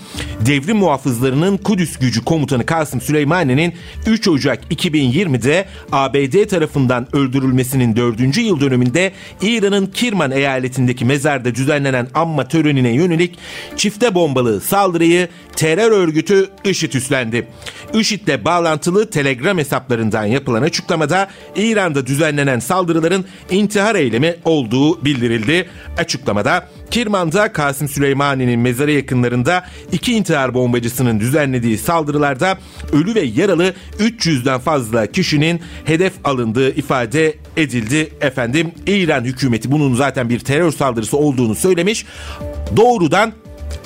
Devrim 0.45 0.77
muhafızlarının 0.77 1.57
Kudüs 1.57 1.99
gücü 1.99 2.25
komutanı 2.25 2.65
Kasım 2.65 3.01
Süleymani'nin 3.01 3.73
3 4.05 4.27
Ocak 4.27 4.71
2020'de 4.71 5.65
ABD 5.91 6.47
tarafından 6.49 7.15
öldürülmesinin 7.15 7.95
4. 7.95 8.37
yıl 8.37 8.61
dönümünde 8.61 9.11
İran'ın 9.41 9.85
Kirman 9.85 10.31
eyaletindeki 10.31 11.05
mezarda 11.05 11.55
düzenlenen 11.55 12.07
anma 12.13 12.47
törenine 12.47 12.89
yönelik 12.89 13.37
çifte 13.75 14.15
bombalı 14.15 14.61
saldırıyı 14.61 15.27
terör 15.67 15.91
örgütü 15.91 16.49
IŞİD 16.63 16.93
üstlendi. 16.93 17.47
IŞİD'le 17.93 18.45
bağlantılı 18.45 19.09
Telegram 19.09 19.57
hesaplarından 19.57 20.25
yapılan 20.25 20.61
açıklamada 20.61 21.27
İran'da 21.55 22.07
düzenlenen 22.07 22.59
saldırıların 22.59 23.25
intihar 23.51 23.95
eylemi 23.95 24.35
olduğu 24.45 25.05
bildirildi. 25.05 25.69
Açıklamada 25.97 26.67
Kirman'da 26.91 27.53
Kasım 27.53 27.87
Süleymani'nin 27.87 28.59
mezarı 28.59 28.91
yakınlarında 28.91 29.65
iki 29.91 30.13
intihar 30.13 30.53
bombacısının 30.53 31.19
düzenlediği 31.19 31.77
saldırılarda 31.77 32.57
ölü 32.93 33.15
ve 33.15 33.21
yaralı 33.21 33.73
300'den 33.99 34.59
fazla 34.59 35.05
kişinin 35.05 35.61
hedef 35.85 36.13
alındığı 36.23 36.69
ifade 36.75 37.35
edildi. 37.57 38.09
Efendim 38.21 38.71
İran 38.85 39.23
hükümeti 39.23 39.71
bunun 39.71 39.95
zaten 39.95 40.29
bir 40.29 40.39
terör 40.39 40.71
saldırısı 40.71 41.17
olduğunu 41.17 41.55
söylemiş. 41.55 42.05
Doğrudan 42.77 43.33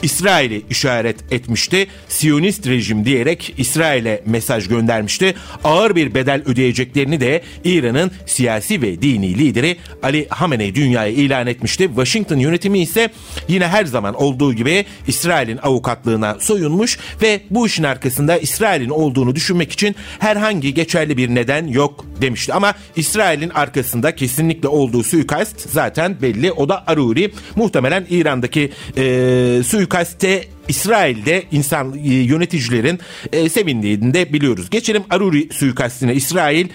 İsrail'i 0.03 0.65
işaret 0.69 1.15
etmişti. 1.31 1.87
Siyonist 2.07 2.67
rejim 2.67 3.05
diyerek 3.05 3.53
İsrail'e 3.57 4.23
mesaj 4.25 4.67
göndermişti. 4.67 5.35
Ağır 5.63 5.95
bir 5.95 6.15
bedel 6.15 6.41
ödeyeceklerini 6.45 7.19
de 7.19 7.41
İran'ın 7.63 8.11
siyasi 8.25 8.81
ve 8.81 9.01
dini 9.01 9.37
lideri 9.37 9.77
Ali 10.03 10.27
Hamenei 10.29 10.75
dünyaya 10.75 11.11
ilan 11.11 11.47
etmişti. 11.47 11.87
Washington 11.87 12.37
yönetimi 12.37 12.79
ise 12.79 13.09
yine 13.47 13.67
her 13.67 13.85
zaman 13.85 14.13
olduğu 14.13 14.53
gibi 14.53 14.85
İsrail'in 15.07 15.57
avukatlığına 15.57 16.37
soyunmuş 16.39 16.99
ve 17.21 17.41
bu 17.49 17.67
işin 17.67 17.83
arkasında 17.83 18.37
İsrail'in 18.37 18.89
olduğunu 18.89 19.35
düşünmek 19.35 19.71
için 19.71 19.95
herhangi 20.19 20.73
geçerli 20.73 21.17
bir 21.17 21.29
neden 21.29 21.67
yok 21.67 22.05
demişti. 22.21 22.53
Ama 22.53 22.73
İsrail'in 22.95 23.49
arkasında 23.49 24.15
kesinlikle 24.15 24.67
olduğu 24.67 25.03
suikast 25.03 25.69
zaten 25.69 26.21
belli. 26.21 26.51
O 26.51 26.69
da 26.69 26.83
Aruri. 26.87 27.31
Muhtemelen 27.55 28.05
İran'daki 28.09 28.71
e, 28.97 29.63
suikaste 29.71 30.47
İsrail'de 30.67 31.43
insan 31.51 31.93
e, 31.93 32.13
yöneticilerin 32.13 32.99
e, 33.33 33.49
sevindiğini 33.49 34.13
de 34.13 34.33
biliyoruz. 34.33 34.69
Geçelim 34.69 35.03
Aruri 35.09 35.53
suikastine. 35.53 36.13
İsrail 36.13 36.67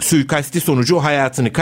suikasti 0.00 0.60
sonucu 0.60 0.98
hayatını 0.98 1.52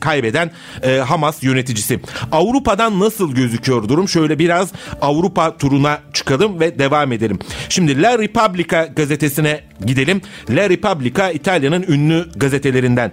kaybeden 0.00 0.50
e, 0.82 0.96
Hamas 0.96 1.42
yöneticisi. 1.42 2.00
Avrupa'dan 2.32 3.00
nasıl 3.00 3.34
gözüküyor 3.34 3.88
durum? 3.88 4.08
Şöyle 4.08 4.38
biraz 4.38 4.72
Avrupa 5.00 5.56
turuna 5.56 6.00
çıkalım 6.12 6.60
ve 6.60 6.78
devam 6.78 7.12
edelim. 7.12 7.38
Şimdi 7.68 8.02
La 8.02 8.18
Repubblica 8.18 8.84
gazetesine 8.84 9.60
gidelim. 9.86 10.20
La 10.50 10.70
Repubblica 10.70 11.30
İtalya'nın 11.30 11.84
ünlü 11.88 12.30
gazetelerinden. 12.36 13.12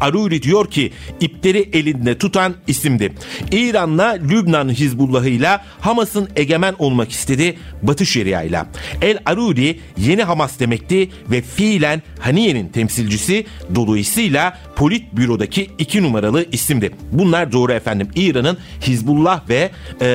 Aruri 0.00 0.42
diyor 0.42 0.70
ki 0.70 0.92
ipleri 1.20 1.68
elinde 1.72 2.18
tutan 2.18 2.54
isimdi. 2.66 3.12
İran'la 3.52 4.18
Lübnan 4.30 4.68
Hizbullah'ıyla 4.68 5.64
Hamas'ın 5.80 6.28
egemen 6.36 6.74
olmak 6.78 7.10
istedi 7.10 7.56
Batı 7.82 8.06
Şeria'yla. 8.06 8.66
El 9.02 9.18
Aruri 9.26 9.80
yeni 9.98 10.22
Hamas 10.22 10.60
demekti 10.60 11.10
ve 11.30 11.42
fiilen 11.42 12.02
Haniye'nin 12.20 12.68
temsilcisi 12.68 13.46
dolayısıyla 13.74 14.58
Politbüro'daki 14.76 15.70
iki 15.78 16.02
numaralı 16.02 16.46
isimdi. 16.52 16.90
Bunlar 17.12 17.52
doğru 17.52 17.72
efendim. 17.72 18.08
İran'ın 18.14 18.58
Hizbullah 18.80 19.48
ve 19.48 19.70
e, 20.00 20.08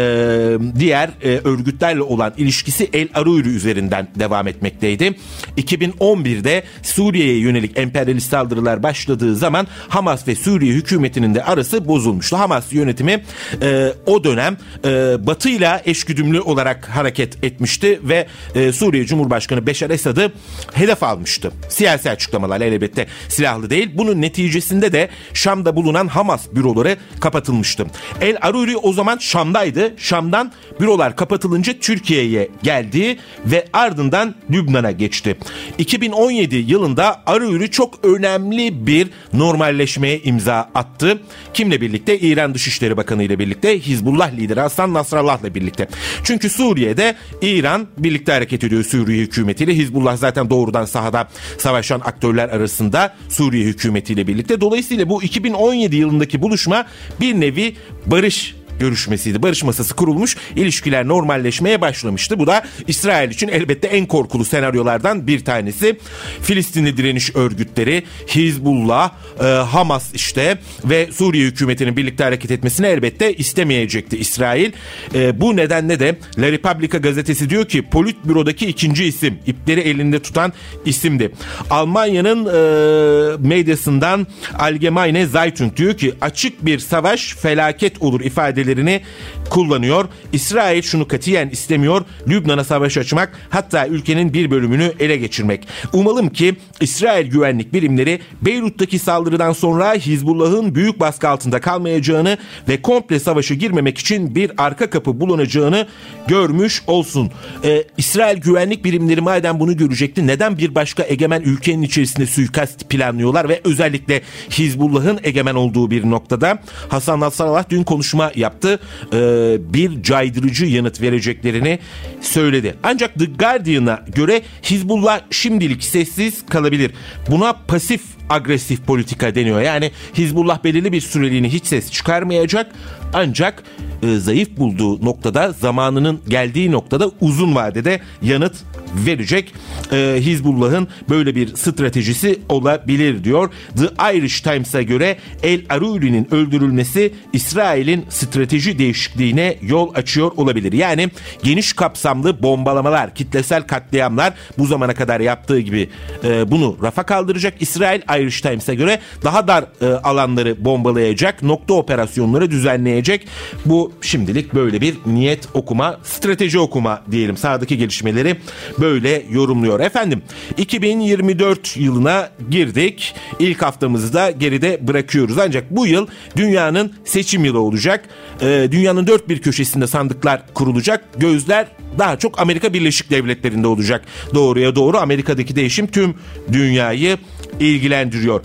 diğer 0.79 1.09
e, 1.23 1.27
örgütlerle 1.27 2.01
olan 2.01 2.33
ilişkisi 2.37 2.89
El 2.93 3.07
Aruri 3.13 3.49
üzerinden 3.49 4.07
devam 4.19 4.47
etmekteydi. 4.47 5.15
2011'de 5.57 6.63
Suriye'ye 6.83 7.37
yönelik 7.39 7.77
emperyalist 7.77 8.29
saldırılar 8.29 8.83
başladığı 8.83 9.35
zaman 9.39 9.67
Hamas 9.89 10.27
ve 10.27 10.35
Suriye 10.35 10.73
hükümetinin 10.73 11.35
de 11.35 11.43
arası 11.43 11.87
bozulmuştu. 11.87 12.37
Hamas 12.37 12.73
yönetimi 12.73 13.23
e, 13.61 13.93
o 14.05 14.23
dönem 14.23 14.57
e, 14.85 15.17
Batı 15.27 15.49
ile 15.49 15.81
eşgüdümlü 15.85 16.41
olarak 16.41 16.89
hareket 16.89 17.43
etmişti 17.43 17.99
ve 18.03 18.27
e, 18.55 18.71
Suriye 18.71 19.05
Cumhurbaşkanı 19.05 19.67
Beşar 19.67 19.89
Esad'ı 19.89 20.31
hedef 20.73 21.03
almıştı. 21.03 21.51
Siyasi 21.69 22.09
açıklamalar 22.09 22.61
elbette 22.61 23.07
silahlı 23.29 23.69
değil. 23.69 23.91
Bunun 23.93 24.21
neticesinde 24.21 24.91
de 24.93 25.09
Şam'da 25.33 25.75
bulunan 25.75 26.07
Hamas 26.07 26.47
büroları 26.55 26.97
kapatılmıştı. 27.19 27.85
El 28.21 28.37
Aruri 28.41 28.77
o 28.77 28.93
zaman 28.93 29.17
Şam'daydı. 29.17 29.93
Şam'dan 29.97 30.51
bürolar 30.79 31.15
kapatılınca 31.15 31.73
Türkiye'ye 31.79 32.49
geldi 32.63 33.17
ve 33.45 33.65
ardından 33.73 34.35
Lübnan'a 34.51 34.91
geçti. 34.91 35.37
2017 35.77 36.55
yılında 36.55 37.21
Aruri 37.25 37.71
çok 37.71 38.05
önemli 38.05 38.87
bir 38.87 39.09
normalleşmeye 39.33 40.19
imza 40.19 40.69
attı. 40.75 41.21
Kimle 41.53 41.81
birlikte? 41.81 42.19
İran 42.19 42.53
Dışişleri 42.53 42.97
Bakanı 42.97 43.23
ile 43.23 43.39
birlikte, 43.39 43.79
Hizbullah 43.79 44.33
lideri 44.33 44.59
Hasan 44.59 44.93
Nasrallah 44.93 45.41
ile 45.41 45.55
birlikte. 45.55 45.87
Çünkü 46.23 46.49
Suriye'de 46.49 47.15
İran 47.41 47.87
birlikte 47.97 48.31
hareket 48.31 48.63
ediyor 48.63 48.83
Suriye 48.83 49.23
hükümetiyle. 49.23 49.75
Hizbullah 49.75 50.17
zaten 50.17 50.49
doğrudan 50.49 50.85
sahada 50.85 51.27
savaşan 51.57 51.99
aktörler 51.99 52.49
arasında 52.49 53.15
Suriye 53.29 53.65
hükümetiyle 53.65 54.27
birlikte. 54.27 54.61
Dolayısıyla 54.61 55.09
bu 55.09 55.23
2017 55.23 55.95
yılındaki 55.95 56.41
buluşma 56.41 56.85
bir 57.21 57.33
nevi 57.33 57.75
barış 58.05 58.55
görüşmesiydi. 58.79 59.43
Barış 59.43 59.63
masası 59.63 59.95
kurulmuş, 59.95 60.37
ilişkiler 60.55 61.07
normalleşmeye 61.07 61.81
başlamıştı. 61.81 62.39
Bu 62.39 62.47
da 62.47 62.63
İsrail 62.87 63.31
için 63.31 63.47
elbette 63.47 63.87
en 63.87 64.05
korkulu 64.05 64.45
senaryolardan 64.45 65.27
bir 65.27 65.45
tanesi. 65.45 65.99
Filistinli 66.41 66.97
direniş 66.97 67.35
örgütleri, 67.35 68.03
Hizbullah, 68.27 69.11
e, 69.39 69.43
Hamas 69.43 70.13
işte 70.13 70.57
ve 70.85 71.09
Suriye 71.11 71.45
hükümetinin 71.45 71.97
birlikte 71.97 72.23
hareket 72.23 72.51
etmesini 72.51 72.87
elbette 72.87 73.33
istemeyecekti 73.33 74.17
İsrail. 74.17 74.71
E, 75.15 75.41
bu 75.41 75.55
nedenle 75.55 75.99
de 75.99 76.17
La 76.37 76.51
Repubblica 76.51 76.97
gazetesi 76.97 77.49
diyor 77.49 77.65
ki 77.65 77.81
Politbüro'daki 77.81 78.65
ikinci 78.65 79.05
isim, 79.05 79.39
ipleri 79.47 79.79
elinde 79.79 80.21
tutan 80.21 80.53
isimdi. 80.85 81.31
Almanya'nın 81.69 82.45
e, 82.45 83.47
medyasından 83.47 84.27
Allgemeine 84.59 85.25
Zeitung 85.25 85.77
diyor 85.77 85.97
ki 85.97 86.13
açık 86.21 86.65
bir 86.65 86.79
savaş 86.79 87.35
felaket 87.35 88.01
olur 88.01 88.21
ifadeleri 88.21 88.68
ifadelerini 88.69 89.01
kullanıyor. 89.49 90.07
İsrail 90.33 90.81
şunu 90.81 91.07
katiyen 91.07 91.49
istemiyor. 91.49 92.05
Lübnan'a 92.27 92.63
savaş 92.63 92.97
açmak 92.97 93.39
hatta 93.49 93.87
ülkenin 93.87 94.33
bir 94.33 94.51
bölümünü 94.51 94.93
ele 94.99 95.17
geçirmek. 95.17 95.67
Umalım 95.93 96.29
ki 96.29 96.55
İsrail 96.81 97.27
güvenlik 97.27 97.73
birimleri 97.73 98.19
Beyrut'taki 98.41 98.99
saldırıdan 98.99 99.53
sonra 99.53 99.93
Hizbullah'ın 99.93 100.75
büyük 100.75 100.99
baskı 100.99 101.29
altında 101.29 101.61
kalmayacağını 101.61 102.37
ve 102.69 102.81
komple 102.81 103.19
savaşa 103.19 103.55
girmemek 103.55 103.97
için 103.97 104.35
bir 104.35 104.51
arka 104.57 104.89
kapı 104.89 105.19
bulunacağını 105.19 105.87
görmüş 106.27 106.83
olsun. 106.87 107.31
Ee, 107.63 107.83
İsrail 107.97 108.37
güvenlik 108.37 108.85
birimleri 108.85 109.21
madem 109.21 109.59
bunu 109.59 109.77
görecekti 109.77 110.27
neden 110.27 110.57
bir 110.57 110.75
başka 110.75 111.03
egemen 111.03 111.41
ülkenin 111.41 111.81
içerisinde 111.81 112.25
suikast 112.25 112.89
planlıyorlar 112.89 113.49
ve 113.49 113.61
özellikle 113.63 114.21
Hizbullah'ın 114.49 115.19
egemen 115.23 115.55
olduğu 115.55 115.91
bir 115.91 116.09
noktada 116.09 116.59
Hasan 116.89 117.19
Nasrallah 117.19 117.69
dün 117.69 117.83
konuşma 117.83 118.31
yaptı. 118.35 118.58
Ee, 118.65 119.57
bir 119.73 120.03
caydırıcı 120.03 120.65
yanıt 120.65 121.01
vereceklerini 121.01 121.79
söyledi. 122.21 122.75
Ancak 122.83 123.19
The 123.19 123.25
Guardian'a 123.25 124.05
göre 124.15 124.41
Hizbullah 124.63 125.21
şimdilik 125.31 125.83
sessiz 125.83 126.45
kalabilir. 126.45 126.91
Buna 127.29 127.53
pasif 127.53 128.01
agresif 128.29 128.85
politika 128.85 129.35
deniyor. 129.35 129.61
Yani 129.61 129.91
Hizbullah 130.17 130.63
belirli 130.63 130.91
bir 130.91 131.01
süreliğine 131.01 131.49
hiç 131.49 131.65
ses 131.65 131.91
çıkarmayacak 131.91 132.71
ancak 133.13 133.63
e, 134.03 134.15
zayıf 134.15 134.57
bulduğu 134.57 135.05
noktada 135.05 135.51
zamanının 135.51 136.21
geldiği 136.27 136.71
noktada 136.71 137.11
uzun 137.21 137.55
vadede 137.55 137.99
yanıt 138.21 138.55
verecek. 138.93 139.53
E, 139.91 140.15
Hizbullah'ın 140.19 140.87
böyle 141.09 141.35
bir 141.35 141.55
stratejisi 141.55 142.39
olabilir 142.49 143.23
diyor. 143.23 143.49
The 143.77 144.17
Irish 144.17 144.41
Times'a 144.41 144.81
göre 144.81 145.17
El 145.43 145.61
Aruri'nin 145.69 146.33
öldürülmesi 146.33 147.13
İsrail'in 147.33 148.05
strateji 148.09 148.79
değişikliğine 148.79 149.57
yol 149.61 149.95
açıyor 149.95 150.31
olabilir. 150.37 150.73
Yani 150.73 151.09
geniş 151.43 151.73
kapsamlı 151.73 152.43
bombalamalar, 152.43 153.15
kitlesel 153.15 153.67
katliamlar 153.67 154.33
bu 154.57 154.65
zamana 154.65 154.93
kadar 154.93 155.19
yaptığı 155.19 155.59
gibi 155.59 155.89
e, 156.23 156.51
bunu 156.51 156.77
rafa 156.83 157.03
kaldıracak. 157.03 157.53
İsrail 157.59 158.01
Irish 158.19 158.41
Times'a 158.41 158.73
göre 158.73 158.99
daha 159.23 159.47
dar 159.47 159.65
e, 159.81 159.85
alanları 159.85 160.65
bombalayacak, 160.65 161.43
nokta 161.43 161.73
operasyonları 161.73 162.51
düzenleyecek. 162.51 163.27
Bu 163.65 163.93
şimdilik 164.01 164.53
böyle 164.53 164.81
bir 164.81 164.95
niyet 165.05 165.47
okuma, 165.53 165.99
strateji 166.03 166.59
okuma 166.59 167.01
diyelim. 167.11 167.37
Sağdaki 167.37 167.77
gelişmeleri 167.77 168.37
böyle 168.79 169.23
yorumluyor. 169.31 169.79
Efendim 169.79 170.21
2024 170.57 171.77
yılına 171.77 172.29
girdik. 172.49 173.15
İlk 173.39 173.61
haftamızı 173.61 174.13
da 174.13 174.31
geride 174.31 174.87
bırakıyoruz. 174.87 175.37
Ancak 175.37 175.71
bu 175.71 175.87
yıl 175.87 176.07
dünyanın 176.35 176.93
seçim 177.05 177.45
yılı 177.45 177.59
olacak. 177.59 178.05
Ee, 178.41 178.67
dünyanın 178.71 179.07
dört 179.07 179.29
bir 179.29 179.41
köşesinde 179.41 179.87
sandıklar 179.87 180.41
kurulacak. 180.53 181.05
Gözler 181.17 181.67
daha 181.97 182.19
çok 182.19 182.39
Amerika 182.39 182.73
Birleşik 182.73 183.09
Devletleri'nde 183.09 183.67
olacak. 183.67 184.05
Doğruya 184.33 184.75
doğru 184.75 184.97
Amerika'daki 184.97 185.55
değişim 185.55 185.87
tüm 185.87 186.15
dünyayı 186.51 187.17
ilgilendiriyor. 187.59 188.41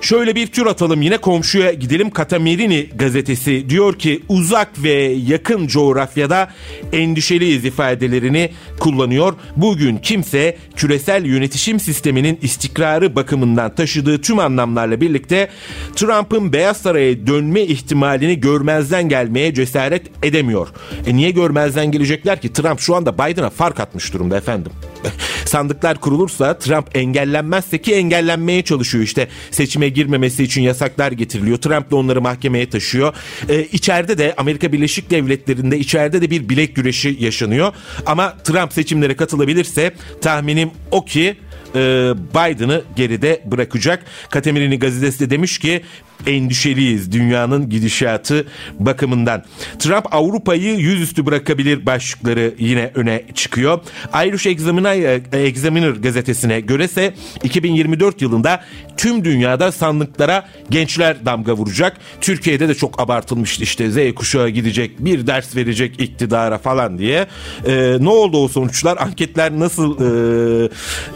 Şöyle 0.00 0.34
bir 0.34 0.46
tür 0.46 0.66
atalım 0.66 1.02
yine 1.02 1.16
komşuya 1.16 1.72
gidelim. 1.72 2.10
Katamirini 2.10 2.88
gazetesi 2.94 3.70
diyor 3.70 3.98
ki 3.98 4.22
uzak 4.28 4.82
ve 4.82 4.92
yakın 5.26 5.66
coğrafyada 5.66 6.50
endişeliyiz 6.92 7.64
ifadelerini 7.64 8.50
kullanıyor. 8.80 9.34
Bugün 9.56 9.96
kimse 9.96 10.56
küresel 10.76 11.24
yönetişim 11.24 11.80
sisteminin 11.80 12.38
istikrarı 12.42 13.16
bakımından 13.16 13.74
taşıdığı 13.74 14.20
tüm 14.20 14.38
anlamlarla 14.38 15.00
birlikte 15.00 15.48
Trump'ın 15.96 16.52
Beyaz 16.52 16.76
Saray'a 16.76 17.26
dönme 17.26 17.60
ihtimalini 17.60 18.40
görmezden 18.40 19.08
gelmeye 19.08 19.54
cesaret 19.54 20.02
edemiyor. 20.22 20.68
E 21.06 21.16
niye 21.16 21.30
görmezden 21.30 21.92
gelecekler 21.92 22.40
ki? 22.40 22.52
Trump 22.52 22.80
şu 22.80 22.94
anda 22.94 23.14
Biden'a 23.14 23.50
fark 23.50 23.80
atmış 23.80 24.12
durumda 24.12 24.36
efendim. 24.36 24.72
Sandıklar 25.44 26.00
kurulursa 26.00 26.58
Trump 26.58 26.96
engellenmezse 26.96 27.82
ki 27.82 27.94
engellenmeye 27.94 28.62
çalışıyor 28.62 29.04
işte 29.04 29.28
seçime 29.50 29.88
girmemesi 29.88 30.44
için 30.44 30.62
yasaklar 30.62 31.12
getiriliyor. 31.12 31.56
Trump 31.56 31.90
da 31.90 31.96
onları 31.96 32.20
mahkemeye 32.20 32.70
taşıyor. 32.70 33.14
Ee, 33.48 33.62
içeride 33.72 34.18
de 34.18 34.34
Amerika 34.36 34.72
Birleşik 34.72 35.10
Devletleri'nde 35.10 35.78
içeride 35.78 36.22
de 36.22 36.30
bir 36.30 36.48
bilek 36.48 36.76
güreşi 36.76 37.16
yaşanıyor. 37.20 37.72
Ama 38.06 38.36
Trump 38.44 38.72
seçimlere 38.72 39.16
katılabilirse 39.16 39.94
tahminim 40.20 40.70
o 40.90 41.04
ki 41.04 41.36
e, 41.74 42.12
Biden'ı 42.34 42.82
geride 42.96 43.42
bırakacak. 43.44 44.04
Katemirini 44.30 44.78
gazetesi 44.78 45.20
de 45.20 45.30
demiş 45.30 45.58
ki 45.58 45.82
endişeliyiz 46.26 47.12
dünyanın 47.12 47.68
gidişatı 47.68 48.46
bakımından. 48.78 49.44
Trump 49.78 50.14
Avrupa'yı 50.14 50.74
yüzüstü 50.74 51.26
bırakabilir 51.26 51.86
başlıkları 51.86 52.54
yine 52.58 52.90
öne 52.94 53.24
çıkıyor. 53.34 53.80
Irish 54.26 54.46
Examiner, 54.46 55.20
Examiner 55.32 55.90
gazetesine 55.90 56.60
görese 56.60 57.14
2024 57.44 58.22
yılında 58.22 58.64
tüm 58.96 59.24
dünyada 59.24 59.72
sandıklara 59.72 60.48
gençler 60.70 61.26
damga 61.26 61.52
vuracak. 61.52 61.96
Türkiye'de 62.20 62.68
de 62.68 62.74
çok 62.74 63.00
abartılmıştı 63.00 63.62
işte 63.62 63.90
Z 63.90 64.14
kuşağı 64.14 64.48
gidecek 64.48 65.04
bir 65.04 65.26
ders 65.26 65.56
verecek 65.56 66.00
iktidara 66.00 66.58
falan 66.58 66.98
diye. 66.98 67.26
Ee, 67.66 67.96
ne 68.00 68.08
oldu 68.08 68.44
o 68.44 68.48
sonuçlar? 68.48 68.96
Anketler 68.96 69.58
nasıl 69.58 69.96
e, 70.00 70.68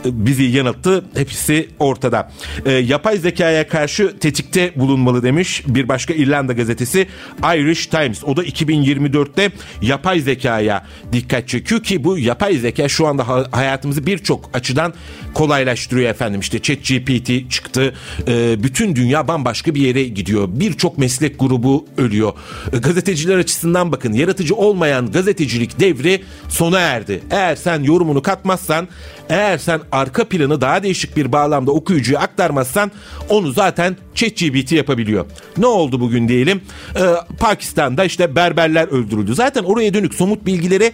bizi 0.05 0.45
yanılttı. 0.49 1.05
Hepsi 1.15 1.69
ortada. 1.79 2.33
E, 2.67 2.73
yapay 2.73 3.17
zekaya 3.17 3.69
karşı 3.69 4.19
tetikte 4.19 4.73
bulunmalı 4.77 5.23
demiş 5.23 5.63
bir 5.67 5.89
başka 5.89 6.15
İrlanda 6.15 6.53
gazetesi 6.53 7.09
Irish 7.43 7.87
Times. 7.87 8.25
O 8.25 8.37
da 8.37 8.45
2024'te 8.45 9.51
yapay 9.83 10.21
zekaya 10.21 10.87
dikkat 11.13 11.49
çekiyor 11.49 11.83
ki 11.83 12.05
bu 12.05 12.19
yapay 12.19 12.57
zeka 12.57 12.89
şu 12.89 13.07
anda 13.07 13.29
hayatımızı 13.51 14.07
birçok 14.07 14.51
açıdan 14.55 14.95
kolaylaştırıyor 15.35 16.11
efendim. 16.11 16.41
İşte 16.41 16.63
ChatGPT 16.63 17.51
çıktı. 17.51 17.95
E, 18.29 18.63
bütün 18.63 18.97
dünya 18.97 19.29
bambaşka 19.29 19.75
bir 19.75 19.81
yere 19.81 20.05
gidiyor. 20.05 20.49
Birçok 20.51 20.99
meslek 20.99 21.41
grubu 21.41 21.87
ölüyor. 21.99 22.33
E, 22.73 22.79
gazeteciler 22.79 23.39
açısından 23.39 23.93
bakın 23.93 24.13
yaratıcı 24.13 24.55
olmayan 24.55 25.13
gazetecilik 25.13 25.81
devri 25.81 26.23
sona 26.49 26.79
erdi. 26.79 27.21
Eğer 27.31 27.57
sen 27.57 27.83
yorumunu 27.83 28.23
katmazsan, 28.23 28.89
eğer 29.29 29.59
sen 29.59 29.81
arka 29.93 30.25
planı 30.39 30.61
daha 30.61 30.83
değişik 30.83 31.17
bir 31.17 31.33
bağlamda 31.33 31.73
okuyucuya 31.73 32.21
aktarmazsan 32.21 32.91
onu 33.29 33.53
zaten 33.53 33.97
ChatGPT 34.15 34.73
yapabiliyor. 34.73 35.27
Ne 35.57 35.67
oldu 35.67 36.01
bugün 36.01 36.29
diyelim? 36.29 36.61
Ee, 36.97 37.01
Pakistan'da 37.41 38.05
işte 38.05 38.37
berberler 38.37 38.89
öldürüldü. 38.89 39.35
Zaten 39.35 39.65
oraya 39.65 39.95
dönük 39.95 40.15
somut 40.15 40.47
bilgileri 40.47 40.93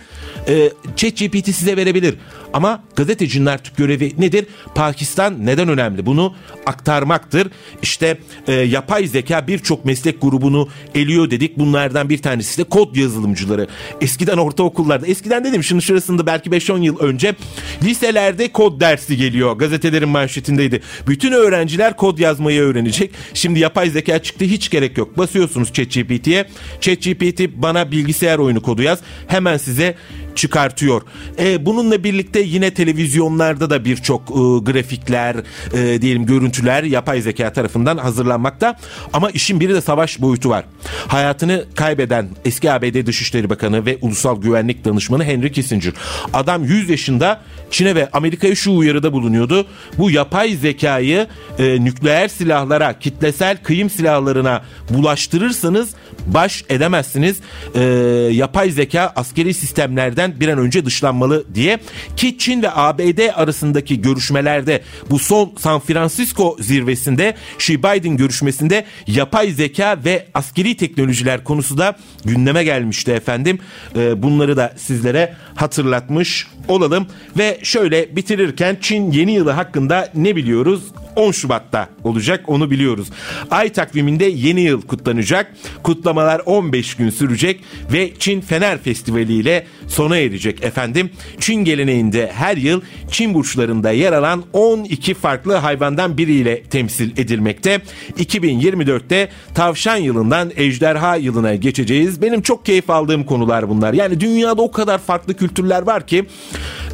e, 0.49 0.71
ChatGPT 0.97 1.55
size 1.55 1.77
verebilir. 1.77 2.15
Ama 2.55 2.85
gazetecinin 2.97 3.47
artık 3.47 3.77
görevi 3.77 4.13
nedir? 4.19 4.47
Pakistan 4.75 5.47
neden 5.47 5.69
önemli? 5.69 6.07
Bunu 6.07 6.35
aktarmaktır. 6.67 7.49
İşte 7.83 8.19
e, 8.47 8.53
yapay 8.53 9.07
zeka 9.07 9.47
birçok 9.47 9.85
meslek 9.85 10.23
grubunu 10.23 10.69
eliyor 10.95 11.31
dedik. 11.31 11.59
Bunlardan 11.59 12.09
bir 12.09 12.19
tanesi 12.19 12.59
de 12.59 12.65
kod 12.65 12.97
yazılımcıları. 12.97 13.67
Eskiden 14.01 14.37
ortaokullarda, 14.37 15.07
eskiden 15.07 15.45
dedim 15.45 15.65
şimdi 15.65 15.83
şurasında 15.83 16.27
belki 16.27 16.51
5-10 16.51 16.83
yıl 16.83 16.99
önce 16.99 17.35
liselerde 17.83 18.53
kod 18.53 18.81
dersi 18.81 19.17
geliyor. 19.17 19.57
Gazetelerin 19.57 20.09
manşetindeydi. 20.09 20.81
Bütün 21.07 21.33
öğrenciler 21.33 21.97
kod 21.97 22.19
yazmayı 22.19 22.61
öğrenecek. 22.61 23.11
Şimdi 23.35 23.61
yapay 23.61 23.91
zeka 23.91 24.19
çıktı 24.19 24.45
hiç 24.45 24.71
gerek 24.71 24.99
yok. 24.99 25.19
Basıyorsunuz 25.19 25.73
ChatGPT'ye. 25.73 26.49
ChatGPT 26.81 27.41
bana 27.57 27.91
bilgisayar 27.91 28.39
oyunu 28.39 28.63
kodu 28.63 28.83
yaz. 28.83 28.99
Hemen 29.27 29.57
size 29.57 29.95
çıkartıyor. 30.37 31.03
E, 31.39 31.67
bununla 31.67 32.05
birlikte 32.05 32.41
yine 32.41 32.75
televizyonlarda 32.75 33.71
da 33.71 33.85
birçok 33.85 34.23
e, 34.31 34.35
grafikler, 34.73 35.37
e, 35.75 36.03
diyelim 36.03 36.27
görüntüler 36.27 36.83
yapay 36.83 37.21
zeka 37.21 37.53
tarafından 37.53 37.99
hazırlanmakta. 37.99 38.79
Ama 39.13 39.31
işin 39.31 39.61
biri 39.61 39.75
de 39.75 39.81
savaş 39.81 40.21
boyutu 40.21 40.49
var. 40.51 40.65
Hayatını 41.09 41.65
kaybeden 41.75 42.29
eski 42.45 42.73
ABD 42.73 43.07
Dışişleri 43.07 43.51
Bakanı 43.51 43.87
ve 43.87 43.99
Ulusal 44.01 44.41
Güvenlik 44.41 44.85
Danışmanı 44.85 45.25
Henry 45.25 45.53
Kissinger. 45.53 45.93
Adam 46.33 46.65
100 46.65 46.91
yaşında 46.91 47.41
Çin'e 47.75 47.95
ve 47.95 48.09
Amerika'ya 48.13 48.55
şu 48.55 48.73
uyarıda 48.73 49.13
bulunuyordu. 49.13 49.67
Bu 49.99 50.11
yapay 50.11 50.55
zekayı 50.55 51.27
e, 51.59 51.85
nükleer 51.85 52.29
silahlara, 52.29 52.99
kitlesel 52.99 53.57
kıyım 53.63 53.91
silahlarına 53.91 54.63
bulaştırırsanız 54.91 55.95
baş 56.27 56.65
edemezsiniz. 56.69 57.41
E, 57.75 57.81
yapay 58.33 58.71
zeka 58.71 59.13
askeri 59.17 59.55
sistemlerden 59.55 60.41
bir 60.41 60.49
an 60.49 60.59
önce 60.59 60.85
dışlanmalı 60.85 61.45
diye 61.55 61.79
ki 62.17 62.39
Çin 62.39 62.63
ve 62.63 62.71
ABD 62.75 63.35
arasındaki 63.35 64.01
görüşmelerde 64.01 64.83
bu 65.11 65.19
son 65.19 65.53
San 65.59 65.81
Francisco 65.81 66.57
zirvesinde 66.61 67.35
Xi 67.59 67.79
Biden 67.79 68.17
görüşmesinde 68.17 68.85
yapay 69.07 69.51
zeka 69.51 69.99
ve 70.05 70.27
askeri 70.35 70.77
teknolojiler 70.77 71.45
konusu 71.45 71.79
da 71.79 71.97
gündeme 72.25 72.65
gelmişti 72.65 73.13
efendim. 73.13 73.59
E, 73.97 74.23
bunları 74.23 74.57
da 74.57 74.75
sizlere 74.77 75.35
hatırlatmış 75.55 76.47
olalım 76.69 77.07
ve 77.39 77.59
şöyle 77.63 78.17
bitirirken 78.17 78.77
Çin 78.81 79.11
yeni 79.11 79.33
yılı 79.33 79.51
hakkında 79.51 80.09
ne 80.15 80.37
biliyoruz? 80.37 80.83
10 81.17 81.33
Şubat'ta 81.33 81.89
olacak 82.05 82.45
onu 82.47 82.71
biliyoruz. 82.71 83.09
Ay 83.51 83.73
takviminde 83.73 84.25
yeni 84.25 84.61
yıl 84.61 84.83
kutlanacak. 84.83 85.55
Kutlamalar 85.83 86.43
15 86.47 86.95
gün 86.95 87.11
sürecek 87.11 87.61
ve 87.93 88.11
Çin 88.19 88.41
Fener 88.41 88.79
Festivali 88.79 89.33
ile 89.33 89.67
sona 89.87 90.17
erecek 90.17 90.65
efendim. 90.65 91.11
Çin 91.41 91.65
geleneğinde 91.65 92.33
her 92.35 92.57
yıl 92.57 92.81
Çin 93.11 93.35
burçlarında 93.35 93.91
yer 93.91 94.13
alan 94.13 94.45
12 94.53 95.15
farklı 95.15 95.55
hayvandan 95.55 96.19
biriyle 96.19 96.63
temsil 96.63 97.11
edilmekte. 97.19 97.81
2024'te 98.19 99.29
tavşan 99.55 99.97
yılından 99.97 100.53
ejderha 100.57 101.17
yılına 101.17 101.55
geçeceğiz. 101.55 102.23
Benim 102.23 102.43
çok 102.43 102.67
keyif 102.67 102.91
aldığım 102.91 103.25
konular 103.25 103.69
bunlar. 103.69 103.93
Yani 103.93 104.21
dünyada 104.21 104.63
o 104.63 104.71
kadar 104.71 104.99
farklı 104.99 105.35
kültürler 105.35 105.83
var 105.83 106.07
ki 106.07 106.27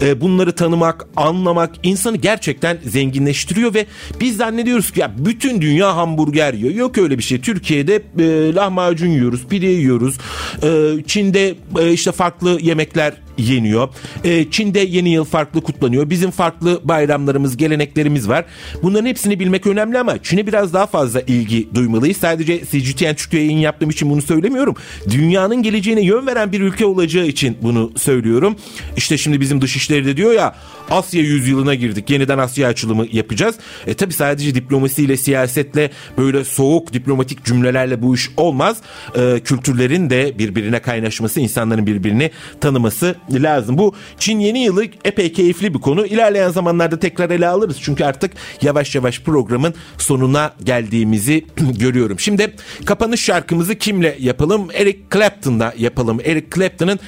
e, 0.02 0.20
bunları 0.20 0.52
tanımak, 0.52 1.06
anlamak 1.16 1.70
insanı 1.82 2.16
gerçekten 2.16 2.78
zenginleştiriyor 2.84 3.74
ve 3.74 3.86
biz 4.20 4.36
zannediyoruz 4.36 4.90
ki 4.90 5.00
ya 5.00 5.12
bütün 5.18 5.61
dünya 5.61 5.96
hamburger 5.96 6.54
yiyor. 6.54 6.74
Yok 6.74 6.98
öyle 6.98 7.18
bir 7.18 7.22
şey. 7.22 7.40
Türkiye'de 7.40 8.02
e, 8.18 8.54
lahmacun 8.54 9.08
yiyoruz, 9.08 9.46
pide 9.46 9.66
yiyoruz. 9.66 10.18
E, 10.62 10.68
Çin'de 11.06 11.54
e, 11.78 11.92
işte 11.92 12.12
farklı 12.12 12.58
yemekler 12.61 13.14
yeniyor. 13.41 13.88
E, 14.24 14.51
Çin'de 14.51 14.80
yeni 14.80 15.09
yıl 15.09 15.24
farklı 15.24 15.61
kutlanıyor. 15.61 16.11
Bizim 16.11 16.30
farklı 16.30 16.80
bayramlarımız, 16.84 17.57
geleneklerimiz 17.57 18.28
var. 18.28 18.45
Bunların 18.82 19.07
hepsini 19.07 19.41
bilmek 19.41 19.66
önemli 19.66 19.99
ama 19.99 20.22
Çin'e 20.22 20.47
biraz 20.47 20.74
daha 20.74 20.86
fazla 20.86 21.20
ilgi 21.20 21.74
duymalıyız. 21.74 22.16
Sadece 22.16 22.61
CGTN 22.64 23.14
Türkiye 23.14 23.45
yayın 23.45 23.59
yaptığım 23.59 23.91
için 23.91 24.11
bunu 24.11 24.22
söylemiyorum. 24.22 24.76
Dünyanın 25.11 25.62
geleceğine 25.62 26.01
yön 26.01 26.26
veren 26.26 26.53
bir 26.53 26.61
ülke 26.61 26.86
olacağı 26.86 27.26
için 27.26 27.59
bunu 27.62 27.93
söylüyorum. 27.97 28.57
İşte 28.97 29.18
şimdi 29.18 29.41
bizim 29.41 29.62
dışişleri 29.62 30.05
de 30.05 30.16
diyor 30.16 30.32
ya 30.32 30.55
Asya 30.91 31.20
yüzyılına 31.20 31.74
girdik. 31.74 32.11
Yeniden 32.11 32.38
Asya 32.38 32.68
açılımı 32.68 33.07
yapacağız. 33.12 33.55
E 33.86 33.95
tabi 33.95 34.12
sadece 34.12 34.55
diplomasiyle, 34.55 35.16
siyasetle 35.16 35.91
böyle 36.18 36.45
soğuk 36.45 36.93
diplomatik 36.93 37.45
cümlelerle 37.45 38.03
bu 38.03 38.14
iş 38.14 38.30
olmaz. 38.36 38.76
E, 39.16 39.41
kültürlerin 39.45 40.11
de 40.11 40.38
birbirine 40.38 40.78
kaynaşması, 40.78 41.41
insanların 41.41 41.86
birbirini 41.86 42.30
tanıması 42.61 43.14
lazım. 43.34 43.78
Bu 43.78 43.94
Çin 44.18 44.38
yeni 44.38 44.62
yılı 44.62 44.84
epey 45.04 45.32
keyifli 45.32 45.74
bir 45.74 45.78
konu. 45.78 46.06
İlerleyen 46.06 46.50
zamanlarda 46.50 46.98
tekrar 46.98 47.30
ele 47.30 47.46
alırız. 47.48 47.76
Çünkü 47.80 48.04
artık 48.04 48.32
yavaş 48.62 48.94
yavaş 48.94 49.20
programın 49.20 49.74
sonuna 49.98 50.52
geldiğimizi 50.64 51.46
görüyorum. 51.78 52.20
Şimdi 52.20 52.54
kapanış 52.84 53.24
şarkımızı 53.24 53.74
kimle 53.74 54.16
yapalım? 54.20 54.68
Eric 54.74 54.98
Clapton'la 55.12 55.74
yapalım. 55.78 56.20
Eric 56.24 56.46
Clapton'ın 56.54 56.98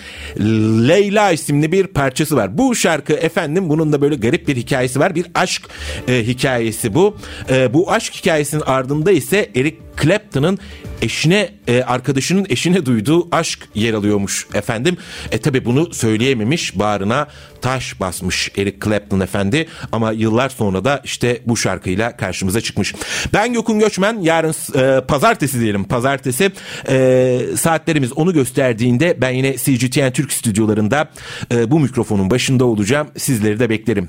Leyla 0.88 1.32
isimli 1.32 1.72
bir 1.72 1.86
parçası 1.86 2.36
var. 2.36 2.58
Bu 2.58 2.74
şarkı 2.74 3.12
efendim 3.12 3.68
bunun 3.68 3.92
da 3.92 4.00
böyle 4.00 4.14
garip 4.14 4.48
bir 4.48 4.56
hikayesi 4.56 5.00
var. 5.00 5.14
Bir 5.14 5.26
aşk 5.34 5.62
e, 6.08 6.26
hikayesi 6.26 6.94
bu. 6.94 7.16
E, 7.50 7.74
bu 7.74 7.92
aşk 7.92 8.14
hikayesinin 8.14 8.62
ardında 8.66 9.12
ise 9.12 9.50
Eric 9.56 9.76
Clapton'ın 10.02 10.58
eşine 11.02 11.50
e, 11.68 11.82
arkadaşının 11.82 12.46
eşine 12.48 12.86
duyduğu 12.86 13.28
aşk 13.32 13.68
yer 13.74 13.94
alıyormuş 13.94 14.46
efendim. 14.54 14.96
E 15.30 15.38
tabi 15.38 15.64
bunu 15.64 15.94
söyleyememiş 15.94 16.78
bağrına 16.78 17.26
taş 17.60 18.00
basmış 18.00 18.52
Eric 18.56 18.76
Clapton 18.84 19.20
efendi 19.20 19.68
ama 19.92 20.12
yıllar 20.12 20.48
sonra 20.48 20.84
da 20.84 21.00
işte 21.04 21.42
bu 21.46 21.56
şarkıyla 21.56 22.16
karşımıza 22.16 22.60
çıkmış. 22.60 22.94
Ben 23.32 23.52
Gökün 23.52 23.78
Göçmen 23.78 24.20
yarın 24.20 24.54
e, 24.78 25.00
pazartesi 25.00 25.60
diyelim 25.60 25.84
pazartesi 25.84 26.52
e, 26.88 27.38
saatlerimiz 27.56 28.12
onu 28.12 28.32
gösterdiğinde 28.32 29.16
ben 29.20 29.30
yine 29.30 29.56
CGTN 29.56 30.10
Türk 30.10 30.32
stüdyolarında 30.32 31.10
e, 31.52 31.70
bu 31.70 31.80
mikrofonun 31.80 32.30
başında 32.30 32.64
olacağım. 32.64 33.08
Sizleri 33.16 33.60
de 33.60 33.70
beklerim. 33.70 34.08